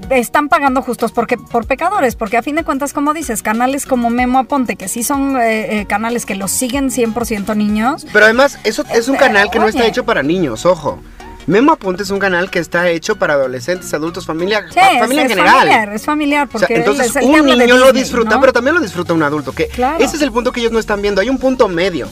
[0.09, 4.09] están pagando justos porque, por pecadores, porque a fin de cuentas, como dices, canales como
[4.09, 8.59] Memo Aponte, que sí son eh, eh, canales que los siguen 100% niños, Pero además,
[8.63, 10.99] eso es un canal que no está hecho para niños, ojo.
[11.47, 14.99] Memo Apunte es un canal que está hecho para adolescentes, adultos, familia, Sí, fa- es,
[14.99, 15.55] familia en es general.
[15.59, 18.41] familiar, es familiar, O sea, porque entonces es el un niño lo disfruta, ¿no?
[18.41, 19.53] pero también lo disfruta un adulto.
[19.53, 20.03] Que Claro.
[20.03, 21.21] ese es el punto que ellos no están viendo.
[21.21, 22.09] Hay un punto medio.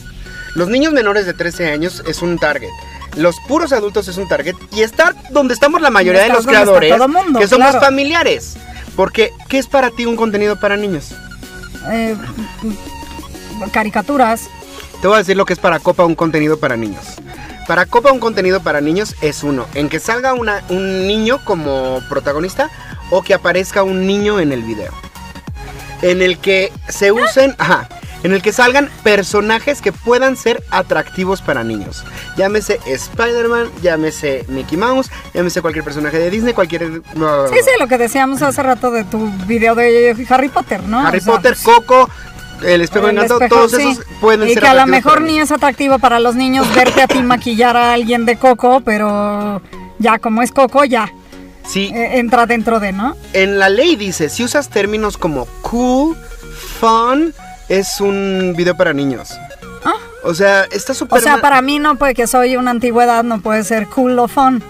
[0.54, 2.70] Los niños menores de 13 años es un target.
[3.16, 4.54] Los puros adultos es un target.
[4.72, 7.84] Y está donde estamos la mayoría de los creadores, todo mundo, que somos claro.
[7.84, 8.56] familiares.
[8.94, 11.12] Porque, ¿qué es para ti un contenido para niños?
[11.90, 12.16] Eh,
[13.72, 14.48] caricaturas,
[15.00, 17.04] Te voy a decir lo que es para Copa un contenido para niños.
[17.66, 22.00] Para Copa un contenido para niños es uno, en que salga una- un niño como
[22.08, 22.70] protagonista
[23.10, 24.92] o que aparezca un niño en el video.
[26.02, 27.88] En el que se usen, ajá,
[28.26, 32.04] en el que salgan personajes que puedan ser atractivos para niños.
[32.36, 36.82] Llámese Spider-Man, llámese Mickey Mouse, llámese cualquier personaje de Disney, cualquier...
[36.82, 41.06] Sí, sí, lo que decíamos hace rato de tu video de Harry Potter, ¿no?
[41.06, 42.10] Harry O sea, Potter, pues, Coco,
[42.64, 43.92] El espejo encantado, todos sí.
[43.92, 47.02] esos pueden y ser que a lo mejor ni es atractivo para los niños verte
[47.02, 49.62] a ti maquillar a alguien de Coco, pero
[50.00, 51.12] ya como es Coco, ya
[51.64, 53.16] Sí, eh, entra dentro de, ¿no?
[53.32, 56.16] En la ley dice, si usas términos como cool,
[56.80, 57.34] fun,
[57.68, 59.30] es un video para niños.
[59.84, 59.94] Ah.
[60.24, 61.18] O sea, está súper...
[61.18, 64.28] O sea, para mí no, puede que soy una antigüedad, no puede ser cool o
[64.28, 64.62] fun.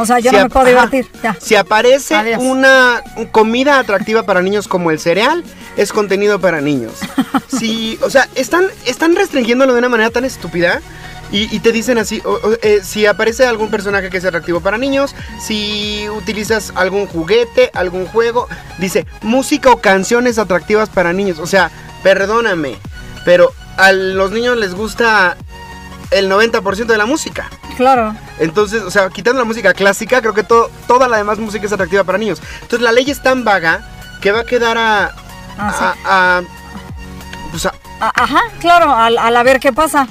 [0.00, 1.36] O sea, yo Si no me puedo divertir, ya.
[1.40, 2.40] Si aparece Adiós.
[2.40, 5.42] una comida atractiva para niños como el cereal,
[5.76, 6.92] es contenido para niños.
[7.48, 10.80] Si, o sea, están, están restringiéndolo de una manera tan estúpida.
[11.32, 14.60] Y, y te dicen así, o- o, eh, si aparece algún personaje que es atractivo
[14.60, 18.46] para niños, si utilizas algún juguete, algún juego,
[18.78, 21.38] dice música o canciones atractivas para niños.
[21.38, 21.70] O sea,
[22.02, 22.76] perdóname,
[23.24, 25.36] pero a los niños les gusta
[26.10, 27.48] el 90% de la música.
[27.76, 28.14] Claro.
[28.38, 31.72] Entonces, o sea, quitando la música clásica, creo que todo, toda la demás música es
[31.72, 32.40] atractiva para niños.
[32.54, 33.82] Entonces, la ley es tan vaga
[34.20, 35.12] que va a quedar a.
[35.58, 35.84] Ah, sí.
[36.04, 36.42] a, a-
[37.50, 40.06] pues a- A- Ajá, claro, al, al a ver qué pasa.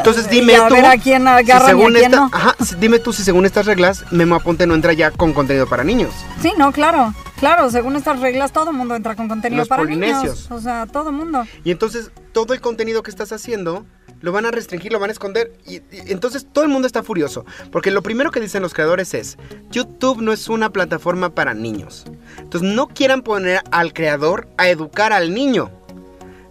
[0.00, 0.74] Entonces, Y dime a tú.
[0.74, 2.30] ver a quién si agarran y a según quién esta- no.
[2.32, 5.84] Ajá, dime tú si según estas reglas, Memo Aponte no entra ya con contenido para
[5.84, 6.12] niños.
[6.42, 7.14] Sí, no, claro.
[7.38, 10.48] Claro, según estas reglas, todo mundo entra con contenido Los para niños.
[10.50, 11.44] O sea, todo mundo.
[11.64, 13.86] Y entonces, todo el contenido que estás haciendo
[14.20, 15.50] lo van a restringir, lo van a esconder.
[15.66, 15.82] Y, y
[16.12, 17.46] entonces todo el mundo está furioso.
[17.72, 19.38] Porque lo primero que dicen los creadores es,
[19.70, 22.04] YouTube no es una plataforma para niños.
[22.38, 25.70] Entonces no quieran poner al creador a educar al niño.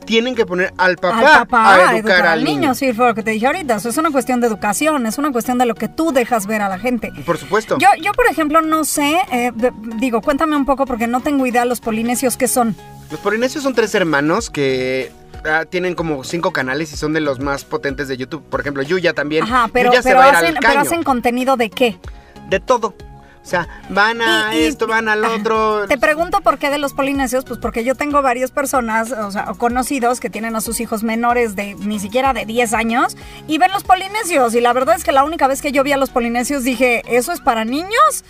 [0.05, 2.73] Tienen que poner al papá, al papá, a educar, al niño.
[2.73, 3.75] Sí, fue lo que te dije ahorita.
[3.75, 6.61] Eso es una cuestión de educación, es una cuestión de lo que tú dejas ver
[6.63, 7.11] a la gente.
[7.25, 7.77] Por supuesto.
[7.77, 11.45] Yo, yo por ejemplo, no sé, eh, de- digo, cuéntame un poco porque no tengo
[11.45, 12.75] idea los polinesios qué son.
[13.11, 15.11] Los polinesios son tres hermanos que
[15.45, 18.43] ah, tienen como cinco canales y son de los más potentes de YouTube.
[18.49, 19.43] Por ejemplo, Yuya también.
[19.43, 20.81] Ajá, pero, Yuya se va a ir al hacen, pero caño.
[20.81, 21.97] hacen contenido de qué.
[22.49, 22.95] De todo.
[23.41, 25.87] O sea, van a Y- y- esto, van al otro.
[25.87, 29.45] Te pregunto por qué de los polinesios, pues porque yo tengo varias personas, o sea,
[29.57, 33.15] conocidos que tienen a sus hijos menores de ni siquiera de 10 años
[33.47, 34.53] y ven los polinesios.
[34.53, 37.01] Y la verdad es que la única vez que yo vi a los polinesios dije,
[37.07, 38.23] ¿eso es para niños?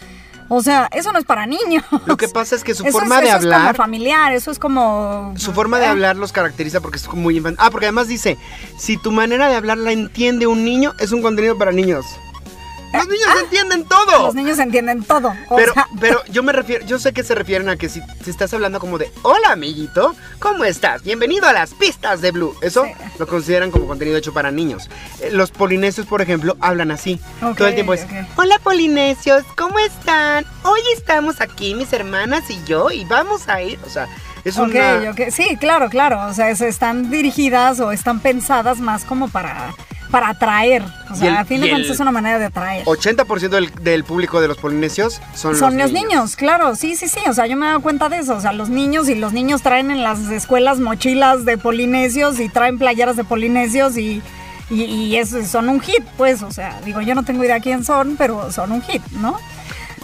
[0.48, 1.84] O sea, eso no es para niños.
[2.06, 3.76] Lo que pasa es que su Eso forma es, de eso es como hablar.
[3.76, 5.34] familiar, eso es como...
[5.38, 7.60] Su forma de Eh, hablar los caracteriza porque es muy infantil.
[7.62, 8.38] Ah, porque además dice,
[8.78, 12.06] si tu manera de hablar la entiende un niño, es un contenido para niños.
[12.94, 14.24] Los niños entienden todo.
[14.26, 15.34] Los niños entienden todo.
[15.50, 18.02] O Pero, sea, pero yo me refiero, yo sé que se refieren a que si,
[18.24, 21.04] si estás hablando como de, hola amiguito, ¿cómo estás?
[21.04, 22.56] Bienvenido a las pistas de Blue.
[22.62, 22.92] Eso Sí.
[23.20, 24.90] lo consideran como contenido hecho para niños.
[25.20, 27.20] Eh, Los polinesios, por ejemplo, hablan así.
[27.58, 30.46] Todo el tiempo es, hola polinesios, ¿cómo están?
[30.64, 34.08] Hoy estamos aquí, mis hermanas y yo, y vamos a ir, o sea,
[34.44, 35.12] es ok, una...
[35.12, 35.22] ok.
[35.32, 36.26] Sí, claro, claro.
[36.28, 39.74] O sea, es- están dirigidas o están pensadas más como para,
[40.12, 40.84] para atraer.
[41.12, 42.86] O sea, el- a fin de cuentas es una manera de atraer.
[42.86, 46.36] 80% del, del público de los polinesios son, Son los niños.
[46.36, 48.54] claro, sí, sí, sí, o sea, yo me he dado cuenta de eso, o sea,
[48.54, 53.16] los niños y los niños traen en las escuelas mochilas de polinesios y traen playeras
[53.16, 54.22] de polinesios y,
[54.70, 57.84] y, y eso, son un hit, pues, o sea, digo, yo no tengo idea quién
[57.84, 59.38] son, pero son un hit, ¿no?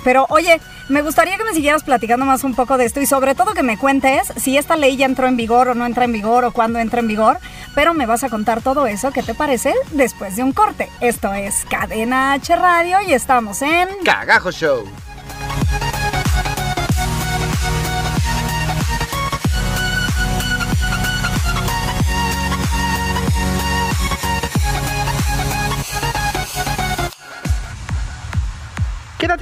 [0.04, 3.36] Pero oye, me gustaría que me siguieras platicando más un poco de esto y sobre
[3.36, 6.12] todo que me cuentes si esta ley ya entró en vigor o no entra en
[6.12, 7.40] vigor o cuándo entra en vigor,
[7.74, 9.74] pero me vas a contar todo eso, ¿qué te parece?
[9.92, 10.90] Después de un corte.
[11.02, 13.88] Esto es Cadena H Radio y estamos en...
[14.04, 14.86] Cagajo Show.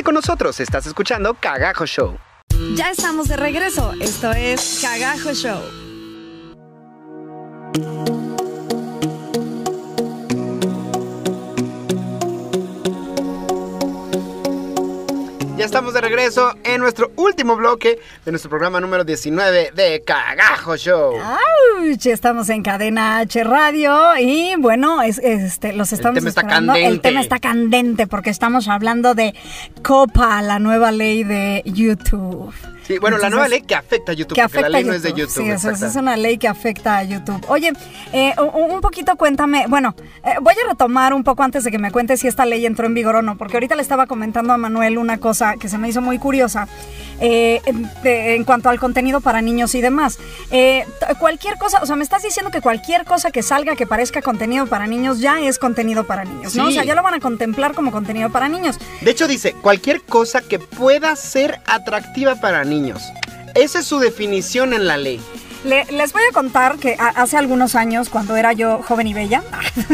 [0.04, 2.18] Con nosotros, estás escuchando Cagajo Show.
[2.76, 3.94] Ya estamos de regreso.
[4.02, 5.62] Esto es Cagajo Show.
[15.64, 20.76] Ya estamos de regreso en nuestro último bloque de nuestro programa número 19 de Cagajo
[20.76, 21.16] Show.
[21.22, 22.06] ¡Auch!
[22.06, 26.74] Estamos en Cadena H Radio y bueno, es, este, los estamos tema está esperando.
[26.74, 27.08] El candente.
[27.08, 29.34] tema está candente porque estamos hablando de
[29.82, 32.54] COPA, la nueva ley de YouTube.
[32.88, 34.84] Sí, bueno, la Entonces, nueva ley que afecta a YouTube, que porque afecta la ley
[34.86, 35.30] no es de YouTube.
[35.44, 35.86] Sí, eso es, exacto.
[35.88, 37.44] es una ley que afecta a YouTube.
[37.48, 37.72] Oye,
[38.12, 41.92] eh, un poquito cuéntame, bueno, eh, voy a retomar un poco antes de que me
[41.92, 44.58] cuentes si esta ley entró en vigor o no, porque ahorita le estaba comentando a
[44.58, 46.68] Manuel una cosa que se me hizo muy curiosa
[47.22, 50.20] eh, en, de- en cuanto al contenido para niños y demás.
[50.52, 50.86] Eh,
[51.20, 54.68] cualquier cosa, o sea, me estás diciendo que cualquier cosa que salga que parezca contenido
[54.68, 56.68] para niños ya es contenido para niños, ¿no?
[56.68, 58.78] O sea, ya lo van a contemplar como contenido para niños.
[59.02, 62.73] De hecho dice, cualquier cosa que pueda ser atractiva para niños.
[63.56, 65.22] Esa es su definición en la ley.
[65.64, 69.44] Le- les voy a contar que hace algunos años, cuando era yo joven y bella,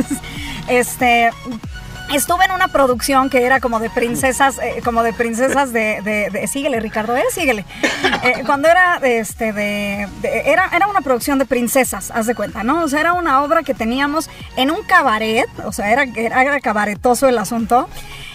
[0.68, 1.30] este,
[2.14, 6.48] estuve en una producción que era como de princesas, eh, como de princesas de, de-
[6.48, 7.66] síguele Ricardo, eh, síguele.
[8.24, 12.84] Eh, cuando era, este, de, era, era una producción de princesas, haz de cuenta, ¿no?
[12.84, 17.28] O sea, era una obra que teníamos en un cabaret, o sea, era, era cabaretoso
[17.28, 17.88] el asunto.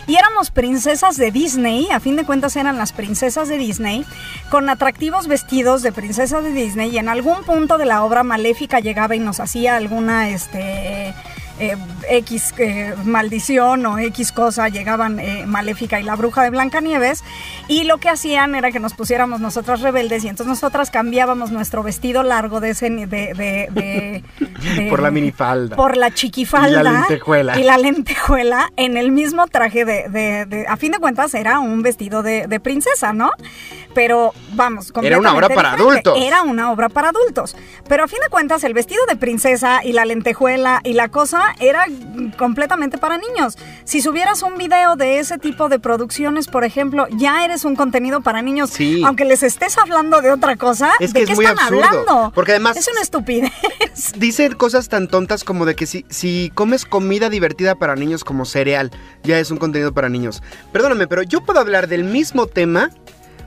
[0.06, 4.04] Y éramos princesas de Disney, a fin de cuentas eran las princesas de Disney,
[4.50, 8.80] con atractivos vestidos de princesas de Disney y en algún punto de la obra Maléfica
[8.80, 11.14] llegaba y nos hacía alguna, este...
[11.60, 11.76] eh,
[12.10, 17.22] X eh, maldición o X cosa llegaban eh, Maléfica y la bruja de Blancanieves
[17.68, 21.82] y lo que hacían era que nos pusiéramos nosotras rebeldes y entonces nosotras cambiábamos nuestro
[21.82, 23.06] vestido largo de ese de,
[24.66, 25.76] de- Por la minifalda.
[25.76, 27.58] por la chiquifalda Y la lentejuela.
[27.58, 32.22] y la lentejuela en el mismo traje de, a fin de cuentas era un vestido
[32.22, 33.30] de, princesa, ¿no?
[33.94, 36.08] pero vamos, Era una obra para diferente.
[36.10, 36.18] adultos.
[36.26, 37.54] Era una obra para adultos.
[37.88, 41.43] Pero a fin de cuentas, el vestido de princesa y la lentejuela y la cosa
[41.60, 41.86] era
[42.38, 43.56] completamente para niños.
[43.84, 48.20] Si subieras un video de ese tipo de producciones, por ejemplo, ya eres un contenido
[48.22, 48.70] para niños.
[48.70, 49.02] Sí.
[49.04, 52.32] Aunque les estés hablando de otra cosa, Es ¿de qué es muy están absurdo, hablando?
[52.34, 53.52] porque además- Es una estupidez.
[54.16, 58.44] Dicen cosas tan tontas como de que si, si comes comida divertida para niños como
[58.44, 58.90] cereal,
[59.22, 60.42] ya es un contenido para niños.
[60.72, 62.90] Perdóname, pero yo puedo hablar del mismo tema,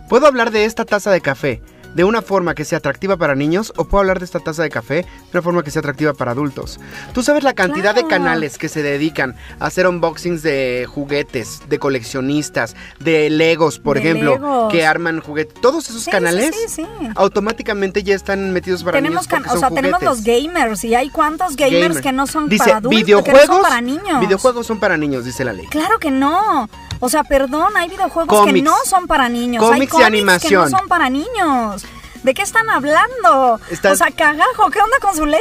[0.10, 1.62] puedo hablar de esta taza de café
[1.98, 4.70] de una forma que sea atractiva para niños o puedo hablar de esta taza de
[4.70, 6.80] café de una forma que sea atractiva para adultos.
[7.14, 11.80] Tú sabes la cantidad de canales que se dedican a hacer unboxings de juguetes, de
[11.80, 14.72] coleccionistas, de Legos, por De ejemplo, Legos.
[14.72, 15.60] que arman juguetes.
[15.60, 17.08] Todos esos Sí, canales sí, sí, sí.
[17.16, 19.28] automáticamente ya están metidos para tenemos niños.
[19.28, 22.02] porque can- o son sea, tenemos los gamers y hay cuántos gamers Gamer.
[22.04, 24.20] que no son Dice, para adultos, que videojuegos, no son para niños.
[24.20, 25.66] Videojuegos son para niños, dice la ley.
[25.68, 26.70] Claro que no.
[27.00, 28.64] O sea, perdón, hay videojuegos que Cómics.
[28.66, 29.64] no son para niños.
[29.64, 30.66] hay Cómics y cómics animación.
[30.66, 31.86] que no son para niños.
[32.28, 33.58] ¿De qué están hablando?
[33.72, 35.40] Está- O sea, cagajo, ¿qué onda con su ley?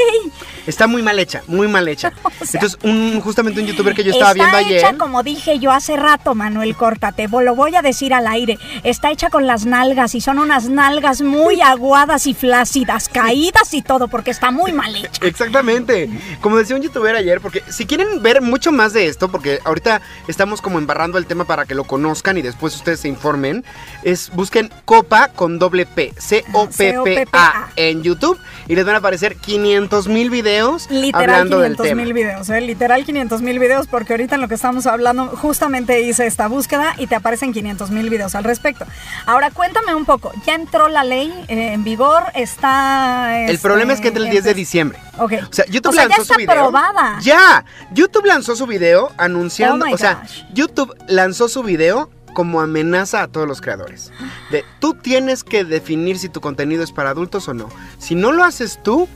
[0.68, 2.12] Está muy mal hecha, muy mal hecha.
[2.40, 4.98] O sea, Entonces, un, justamente un youtuber que yo estaba Está viendo hecha, ayer.
[4.98, 7.26] como dije yo hace rato, Manuel, córtate.
[7.26, 8.56] Lo voy a decir al aire.
[8.84, 13.82] Está hecha con las nalgas y son unas nalgas muy aguadas y flácidas, caídas y
[13.82, 15.26] todo, porque está muy mal hecha.
[15.26, 16.08] Exactamente.
[16.40, 20.02] Como decía un youtuber ayer, porque si quieren ver mucho más de esto, porque ahorita
[20.28, 23.64] estamos como embarrando el tema para que lo conozcan y después ustedes se informen,
[24.04, 27.68] es busquen Copa con doble P, C-O-P-P-A C-O-P-P-A.
[27.76, 32.02] en YouTube y les van a aparecer 500 mil videos Literal hablando del 500 tema.
[32.02, 32.60] mil videos, ¿eh?
[32.60, 36.94] literal 500 mil videos, porque ahorita en lo que estamos hablando, justamente hice esta búsqueda
[36.98, 38.84] y te aparecen 500 mil videos al respecto.
[39.26, 42.24] Ahora cuéntame un poco, ¿ya entró la ley eh, en vigor?
[42.34, 43.44] ¿Está...?
[43.44, 44.98] El este, problema es que entra el 10 de diciembre.
[45.18, 45.32] Ok.
[45.48, 46.54] O sea, YouTube O sea, ya lanzó está su video.
[46.54, 47.18] aprobada.
[47.20, 47.64] Ya.
[47.92, 49.86] YouTube lanzó su video anunciando.
[49.88, 50.42] Oh o sea, gosh.
[50.52, 54.12] YouTube lanzó su video como amenaza a todos los creadores.
[54.50, 57.70] De tú tienes que definir si tu contenido es para adultos o no.
[57.98, 59.08] Si no lo haces tú,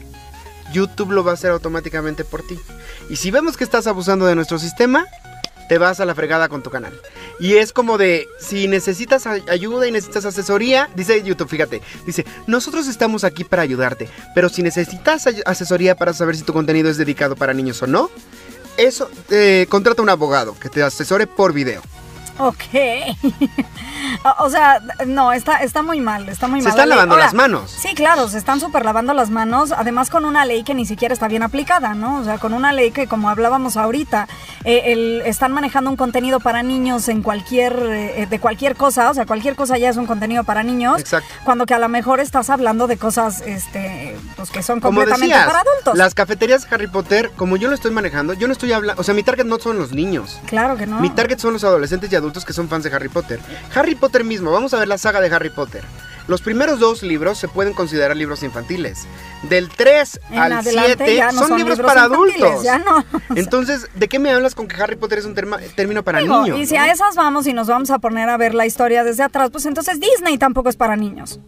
[0.73, 2.59] YouTube lo va a hacer automáticamente por ti.
[3.11, 5.05] Y si vemos que estás abusando de nuestro sistema,
[5.69, 6.99] te vas a la fregada con tu canal.
[7.39, 12.25] Y es como de, si necesitas ay- ayuda y necesitas asesoría, dice YouTube, fíjate, dice,
[12.47, 16.97] nosotros estamos aquí para ayudarte, pero si necesitas asesoría para saber si tu contenido es
[16.97, 18.11] dedicado para niños o no,
[18.79, 21.83] eso, eh, contrata un abogado que te asesore por video.
[22.41, 22.65] Ok.
[24.39, 26.71] O- sea, no, está, está muy mal, está muy Se mal.
[26.73, 26.97] están la ley.
[26.97, 27.71] lavando Ahora, las manos.
[27.71, 31.13] Sí, claro, se están súper lavando las manos, además con una ley que ni siquiera
[31.15, 32.19] está bien aplicada, ¿no?
[32.19, 34.27] O sea, con una ley que, como hablábamos ahorita,
[34.65, 39.15] eh, el- están manejando un contenido para niños en cualquier, eh, de cualquier cosa, o
[39.15, 40.99] sea, cualquier cosa ya es un contenido para niños.
[41.01, 41.29] Exacto.
[41.45, 45.35] Cuando que a lo mejor estás hablando de cosas, este, pues que son Como completamente
[45.35, 45.97] decías, para adultos.
[45.97, 49.05] las cafeterías de Harry Potter, como yo lo estoy manejando, yo no estoy hablando, o
[49.05, 50.41] sea, mi target no son los niños.
[50.47, 51.01] Claro que no.
[51.01, 53.41] Mi target son los adolescentes y adultos que son fans de Harry Potter.
[53.75, 55.83] Harry Potter mismo, vamos a ver la saga de Harry Potter.
[56.29, 59.07] Los primeros dos libros se pueden considerar libros infantiles.
[59.49, 62.63] Del 3 En al adelante 7 ya no son, son libros, libros para adultos.
[62.63, 63.05] ya no.
[63.35, 66.43] Entonces, ¿de qué me hablas con que Harry Potter es un terma- término para Digo,
[66.43, 66.59] niños?
[66.59, 66.83] Y si no?
[66.83, 69.67] a esas vamos y nos vamos a poner a ver la historia desde atrás, pues
[69.67, 71.41] entonces Disney tampoco es para niños.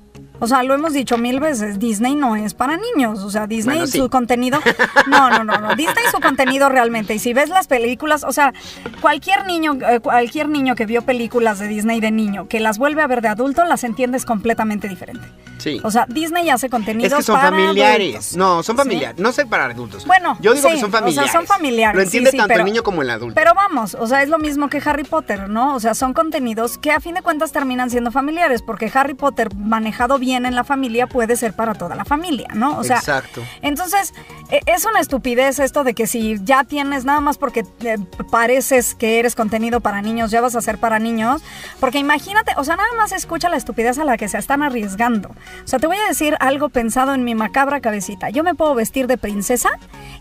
[0.43, 3.20] O sea, lo hemos dicho mil veces, Disney no es para niños.
[3.20, 3.99] O sea, Disney Bueno, sí.
[3.99, 4.59] su contenido.
[5.07, 5.74] No, no, no, no.
[5.76, 7.14] Disney su contenido realmente.
[7.14, 8.53] Y si ves las películas, o sea,
[9.01, 13.03] cualquier niño, eh, cualquier niño que vio películas de Disney de niño, que las vuelve
[13.03, 15.26] a ver de adulto, las entiendes completamente diferente.
[15.59, 15.80] Sí.
[15.84, 18.01] O sea, Disney hace contenido es que son para familiares.
[18.14, 18.36] adultos.
[18.36, 18.82] No, son Sí.
[18.82, 19.18] familiares.
[19.20, 20.07] No sé para adultos.
[20.07, 21.32] Bueno, yo digo sí, que son o sea, familiares.
[21.32, 23.34] son familiares, Lo entiende tanto pero- el niño como el adulto.
[23.34, 25.74] Pero vamos, o sea, es lo mismo que Harry Potter, ¿no?
[25.74, 29.55] O sea, son contenidos que a fin de cuentas terminan siendo familiares, porque Harry Potter
[29.55, 32.78] manejado bien en la familia puede ser para toda la familia, ¿no?
[32.78, 33.42] O sea, Exacto.
[33.62, 34.14] entonces
[34.50, 37.96] e- es una estupidez esto de que si ya tienes nada más porque eh,
[38.30, 41.42] pareces que eres contenido para niños, ya vas a ser para niños,
[41.80, 45.28] porque imagínate, o sea, nada más escucha la estupidez a la que se están arriesgando.
[45.30, 48.30] O sea, te voy a decir algo pensado en mi macabra cabecita.
[48.30, 49.70] Yo me puedo vestir de princesa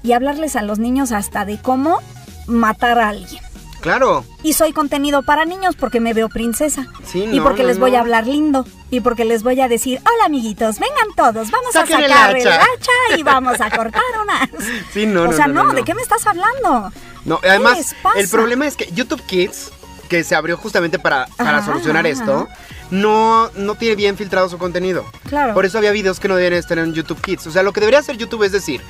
[0.03, 1.99] y hablarles a los niños hasta de cómo
[2.47, 3.41] matar a alguien.
[3.81, 4.23] Claro.
[4.43, 6.87] Y soy contenido para niños porque me veo princesa.
[7.05, 8.65] Sí, y no, porque no, les voy a hablar lindo.
[8.91, 12.61] Y porque les voy a decir, hola amiguitos, vengan todos, vamos a sacar el hacha".
[12.61, 14.49] hacha y vamos a cortar unas.
[14.93, 15.73] Sí, no, o sea, no.
[15.73, 16.91] ¿de qué me estás hablando?
[17.25, 19.71] No, además, el problema es que YouTube Kids,
[20.09, 22.47] que se abrió justamente para, para Ajá, solucionar ajá, esto,
[22.89, 25.05] no, no tiene bien filtrado su contenido.
[25.29, 25.53] Claro.
[25.53, 27.47] Por eso había videos que no deberían estar en YouTube Kids.
[27.47, 28.81] O sea, lo que debería hacer YouTube es decir,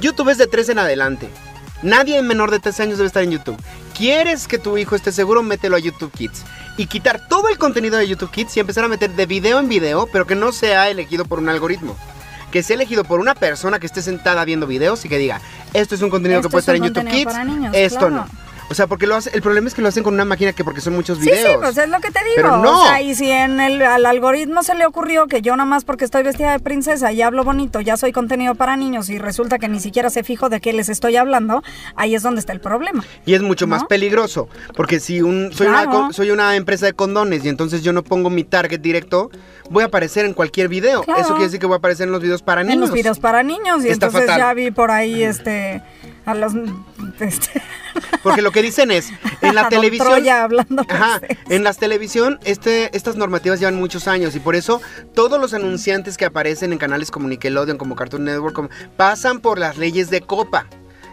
[0.00, 1.28] YouTube es de 3 en adelante.
[1.82, 3.60] Nadie menor de 13 años debe estar en YouTube.
[3.96, 5.42] ¿Quieres que tu hijo esté seguro?
[5.42, 6.44] Mételo a YouTube Kids.
[6.76, 9.68] Y quitar todo el contenido de YouTube Kids y empezar a meter de video en
[9.68, 11.96] video, pero que no sea elegido por un algoritmo.
[12.52, 15.40] Que sea elegido por una persona que esté sentada viendo videos y que diga,
[15.74, 18.14] esto es un contenido Esto que puede es estar en YouTube Kids, niños, esto claro.
[18.16, 18.47] no.
[18.70, 20.62] O sea, porque lo hace, el problema es que lo hacen con una máquina que
[20.62, 21.48] porque son muchos Sí, videos.
[21.52, 22.34] sí, pues es lo que te digo.
[22.36, 22.82] Pero no.
[22.82, 25.84] O sea, y si en el, al algoritmo se le ocurrió que yo nada más
[25.84, 29.58] porque estoy vestida de princesa y hablo bonito, ya soy contenido para niños y resulta
[29.58, 31.62] que ni siquiera se fijo de qué les estoy hablando,
[31.96, 33.04] ahí es donde está el problema.
[33.24, 36.12] Y es mucho más peligroso, porque si un soy, una, Claro.
[36.12, 39.30] soy una empresa de condones y entonces yo no pongo mi target directo,
[39.70, 41.02] voy a aparecer en cualquier video.
[41.04, 41.20] Claro.
[41.20, 42.74] Eso quiere decir que voy a aparecer en los videos para niños.
[42.74, 44.38] En los videos para niños y Está entonces fatal.
[44.38, 45.82] ya vi por ahí este
[46.26, 46.52] a los
[47.20, 47.62] este,
[48.22, 49.10] Porque lo que dicen es,
[49.40, 50.08] en la televisión...
[50.08, 54.80] Troya hablando Ajá, en las televisión este, estas normativas llevan muchos años y por eso
[55.14, 59.58] todos los anunciantes que aparecen en canales como Nickelodeon, como Cartoon Network, como- pasan por
[59.58, 60.66] las leyes de Copa.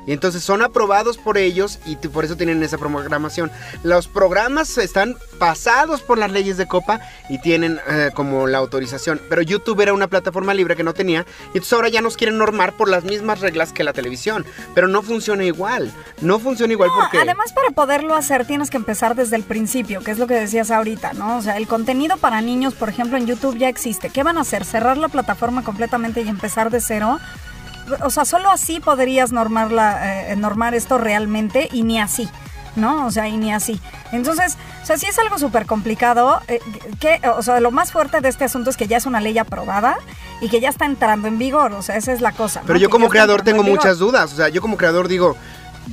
[0.05, 3.51] Y entonces son aprobados por ellos y por eso tienen esa programación.
[3.83, 6.99] Los programas están pasados por las leyes de Copa
[7.29, 9.19] y tienen eh, como la autorización.
[9.29, 12.37] Pero YouTube era una plataforma libre que no tenía y entonces ahora ya nos quieren
[12.37, 14.45] normar por las mismas reglas que la televisión.
[14.73, 15.91] Pero no funciona igual.
[16.21, 17.17] No funciona igual No, porque...
[17.17, 20.71] además para poderlo hacer tienes que empezar desde el principio, que es lo que decías
[20.71, 21.37] ahorita, ¿no?
[21.37, 24.09] O sea, el contenido para niños, por ejemplo, en YouTube ya existe.
[24.09, 24.65] ¿Qué van a hacer?
[24.65, 27.19] ¿Cerrar la plataforma completamente y empezar de cero?
[28.01, 32.29] O sea, solo así podrías normar, la, eh, normar esto realmente y ni así.
[32.75, 33.05] ¿no?
[33.05, 33.79] O sea, y ni así.
[34.11, 36.41] Entonces, o sea, sí es algo súper complicado.
[36.47, 36.59] eh,
[36.99, 39.37] que, o sea, lo más fuerte de este asunto es que ya es una ley
[39.37, 39.97] aprobada
[40.41, 41.71] y que ya está entrando en vigor.
[41.73, 42.61] O sea, esa es la cosa.
[42.61, 42.67] ¿no?
[42.67, 44.33] Pero yo Que como creador tengo muchas dudas.
[44.33, 45.35] O sea, yo como creador digo,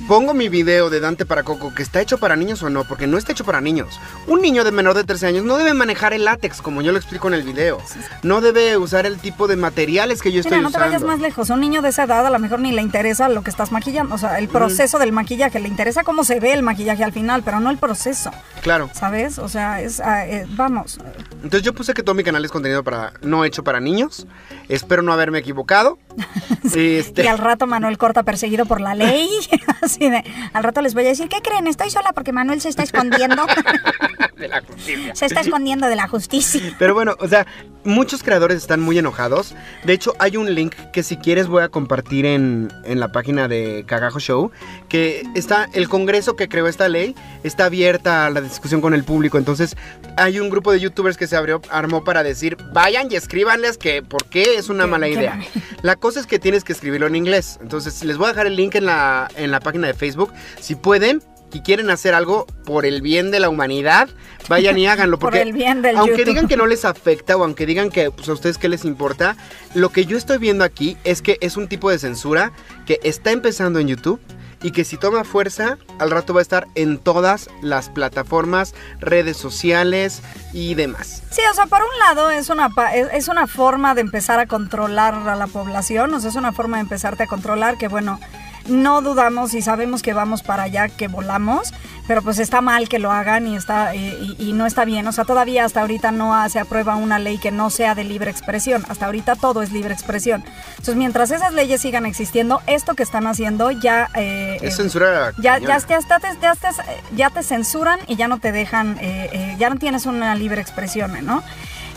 [0.09, 3.07] pongo mi video de Dante para Coco que está hecho para niños o no, porque
[3.07, 4.01] no está hecho para niños.
[4.26, 6.99] Un niño de menor de 13 años no debe manejar el látex como yo lo
[6.99, 7.78] explico en el video.
[8.22, 10.86] No debe usar el tipo de materiales que yo estoy Mira, no te usando.
[10.86, 11.51] vayas más lejos.
[11.51, 14.14] Un niño de esa edad a lo mejor ni le interesa lo que estás maquillando.
[14.14, 15.61] O sea, el proceso del maquillaje.
[15.61, 18.30] Le interesa cómo se ve el maquillaje al final, pero no el proceso.
[18.62, 18.90] Claro.
[18.93, 19.38] ¿Sabes?
[19.38, 20.99] O sea, es, ah, eh, vamos.
[21.34, 24.26] Entonces yo puse que todo mi canal es contenido para no hecho para niños.
[24.68, 25.99] Espero no haberme equivocado.
[26.74, 29.28] Este, Y al rato Manuel corta perseguido por la ley.
[29.82, 31.66] Así de, al rato les voy a decir, ¿qué creen?
[31.66, 33.44] Estoy sola porque Manuel se está escondiendo.
[34.61, 35.14] de la justicia.
[35.14, 36.61] se está escondiendo de la justicia.
[36.78, 37.46] Pero bueno, o sea,
[37.84, 39.55] muchos creadores están muy enojados.
[39.84, 43.48] De hecho, hay un link que si quieres voy a compartir en, en la página
[43.48, 44.50] de Cagajo Show,
[44.88, 49.05] que está el Congreso que creó esta ley, está abierta a la discusión con el
[49.05, 49.38] público.
[49.38, 49.76] Entonces,
[50.16, 54.03] hay un grupo de youtubers que se abrió, armó para decir, vayan y escríbanles que
[54.03, 55.40] por qué es una mala idea.
[55.82, 57.59] La cosa es que tienes que escribirlo en inglés.
[57.61, 60.32] Entonces, les voy a dejar el link en la, en la página de Facebook.
[60.61, 61.22] Si pueden
[61.53, 64.09] y quieren hacer algo por el bien de la humanidad,
[64.48, 65.18] vayan y háganlo.
[65.22, 66.26] Por Porque el bien del aunque YouTube.
[66.26, 69.36] digan que no les afecta o aunque digan que pues, a ustedes qué les importa,
[69.74, 72.53] lo que yo estoy viendo aquí es que es un tipo de censura
[72.86, 74.20] que está empezando en YouTube
[74.62, 79.36] y que si toma fuerza, al rato va a estar en todas las plataformas, redes
[79.36, 80.22] sociales
[80.53, 81.22] y demás.
[81.30, 82.70] Sí, o sea, por un lado es una,
[83.12, 86.76] es una forma de empezar a controlar a la población, o sea, es una forma
[86.76, 88.20] de empezarte a controlar que, bueno,
[88.68, 91.72] no dudamos y sabemos que vamos para allá, que volamos,
[92.06, 95.06] pero pues está mal que lo hagan y, está, y, y- no está bien.
[95.06, 98.30] O sea, todavía hasta ahorita no se aprueba una ley que no sea de libre
[98.30, 98.84] expresión.
[98.88, 100.44] Hasta ahorita todo es libre expresión.
[100.70, 104.08] Entonces, mientras esas leyes sigan existiendo, esto que están haciendo ya...
[104.14, 105.32] eh, Es eh, censura.
[105.38, 108.98] ya, ya, te, ya te- ya te- ya te censuran y ya no te dejan,
[109.00, 111.42] eh, eh, ya no tienes una libre expresión, ¿no?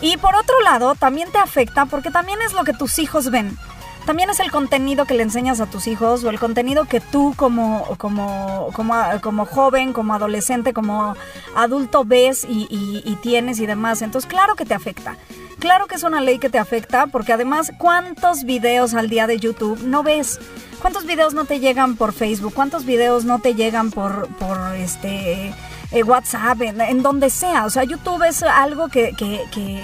[0.02, 3.58] Y por otro lado, también te afecta porque también es lo que tus hijos ven.
[4.06, 7.34] También es el contenido que le enseñas a tus hijos o el contenido que tú
[7.36, 11.16] como, como, como, como joven, como adolescente, como
[11.56, 14.04] adulto ves y, tienes y demás.
[14.04, 15.18] Entonces, claro que te afecta.
[15.58, 19.40] Claro que es una ley que te afecta porque además, ¿cuántos videos al día de
[19.40, 20.40] YouTube no ves?
[20.82, 22.54] ¿Cuántos videos no te llegan por Facebook?
[22.54, 25.52] ¿Cuántos videos no te llegan por, por este
[25.92, 26.62] eh, WhatsApp?
[26.62, 27.66] En, en donde sea.
[27.66, 29.82] O sea, YouTube es algo que, que, que,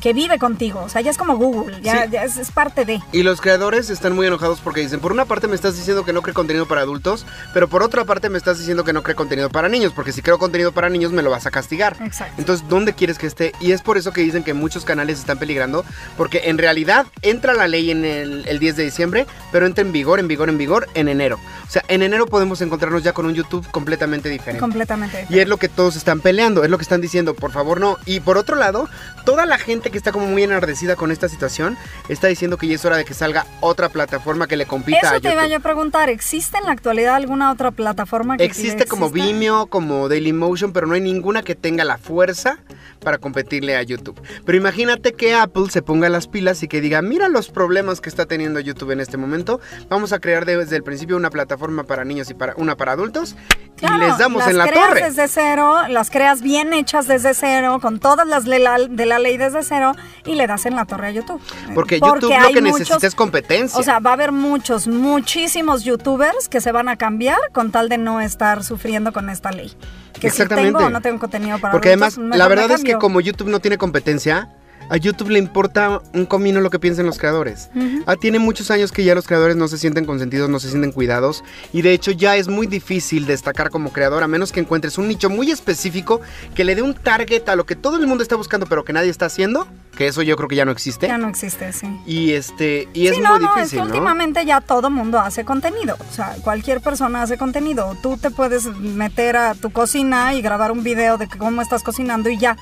[0.00, 0.80] que vive contigo.
[0.84, 1.80] O sea, ya es como Google.
[1.82, 2.10] Ya, Sí.
[2.12, 3.00] ya es, es parte de.
[3.12, 6.12] Y los creadores están muy enojados porque dicen, por una parte me estás diciendo que
[6.12, 9.16] no cree contenido para adultos, pero por otra parte me estás diciendo que no cree
[9.16, 11.96] contenido para niños, porque si creo contenido para niños me lo vas a castigar.
[12.04, 12.34] Exacto.
[12.38, 13.52] Entonces, ¿dónde quieres que esté?
[13.60, 15.84] Y es por eso que dicen que muchos canales están peligrando,
[16.16, 19.92] porque en realidad entra la ley en el, el 10 de diciembre, pero entra en
[19.92, 21.38] vigor, en vigor, en vigor en enero.
[21.66, 24.60] O sea, en enero podemos encontrarnos ya con un YouTube completamente diferente.
[24.60, 25.26] Completamente.
[25.28, 27.98] Y es lo que todos están peleando, es lo que están diciendo, por favor no.
[28.06, 28.88] Y por otro lado,
[29.24, 31.76] toda la gente que está como muy enardecida con esta situación
[32.08, 35.00] está diciendo que ya es hora de que salga otra plataforma que le compita a
[35.00, 35.32] Eso te YouTube.
[35.32, 36.08] iba yo a preguntar.
[36.08, 39.10] ¿Existe en la actualidad alguna otra plataforma que Existe como?
[39.10, 42.58] Vimeo, como Dailymotion, pero no hay ninguna que tenga la fuerza
[43.00, 44.20] para competirle a YouTube.
[44.44, 48.08] Pero imagínate que Apple se ponga las pilas y que diga, mira los problemas que
[48.08, 52.04] está teniendo YouTube en este momento, vamos a crear desde el principio una plataforma para
[52.04, 53.36] niños y para una para adultos
[53.76, 55.02] Claro, y les damos en la creas torre.
[55.04, 59.20] desde cero, las creas bien hechas desde cero, con todas las de la, de la
[59.20, 59.77] ley desde cero
[60.24, 61.40] y le das en la torre a YouTube.
[61.74, 63.78] Porque, YouTube lo que necesita es competencia.
[63.78, 67.88] O sea, va a haber muchos, muchísimos youtubers que se van a cambiar con tal
[67.88, 69.72] de no estar sufriendo con esta ley.
[70.18, 70.70] Que Exactamente.
[70.70, 73.48] Si tengo o no tengo contenido para Porque además, la verdad es que como YouTube
[73.48, 74.48] no tiene competencia,
[74.88, 77.70] a YouTube le importa un comino lo que piensen los creadores.
[78.06, 80.92] ah, tiene muchos años que ya los creadores no se sienten consentidos, no se sienten
[80.92, 81.44] cuidados.
[81.72, 85.08] Y de hecho ya es muy difícil destacar como creador, a menos que encuentres un
[85.08, 86.20] nicho muy específico
[86.54, 88.92] que le dé un target a lo que todo el mundo está buscando, pero que
[88.92, 89.66] nadie está haciendo.
[89.96, 91.08] Que eso yo creo que ya no existe.
[91.08, 91.88] Ya no existe, sí.
[92.06, 93.62] Y este, y es muy difícil.
[93.62, 95.96] Es que últimamente ya todo mundo hace contenido.
[96.08, 97.96] O sea, cualquier persona hace contenido.
[98.00, 102.30] Tú te puedes meter a tu cocina y grabar un video de cómo estás cocinando
[102.30, 102.56] y ya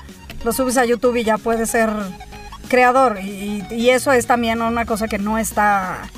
[0.47, 1.89] lo subes a YouTube y ya puedes ser
[2.69, 3.19] creador.
[3.21, 6.09] Y, eso es también una cosa que no está,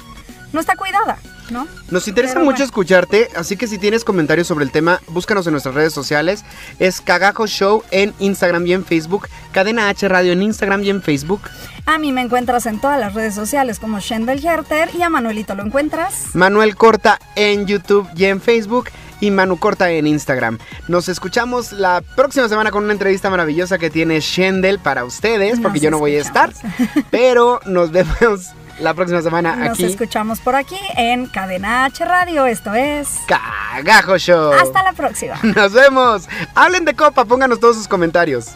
[0.54, 1.18] no está cuidada.
[1.50, 1.68] ¿No?
[1.90, 5.74] Nos interesa mucho escucharte, así que si tienes comentarios sobre el tema, búscanos en nuestras
[5.74, 6.46] redes sociales.
[6.78, 11.02] Es Cagajo Show en Instagram y en Facebook, Cadena H Radio en Instagram y en
[11.02, 11.42] Facebook.
[11.88, 15.56] A mí me encuentras en todas las redes sociales como Shendel Herter y a Manuelito
[15.56, 16.36] lo encuentras.
[16.36, 20.58] Manuel Corta en YouTube y en Facebook y Manu Corta en Instagram.
[20.88, 25.80] Nos escuchamos la próxima semana con una entrevista maravillosa que tiene Shendel para ustedes, porque
[25.80, 26.52] yo no voy a estar,
[27.12, 29.84] pero nos vemos la próxima semana aquí.
[29.84, 32.46] Nos escuchamos por aquí en Cadena H Radio.
[32.46, 34.54] Esto es Cagajo Show.
[34.54, 35.36] Hasta la próxima.
[35.44, 36.28] Nos vemos.
[36.56, 38.56] Hablen de copa, pónganos todos sus comentarios.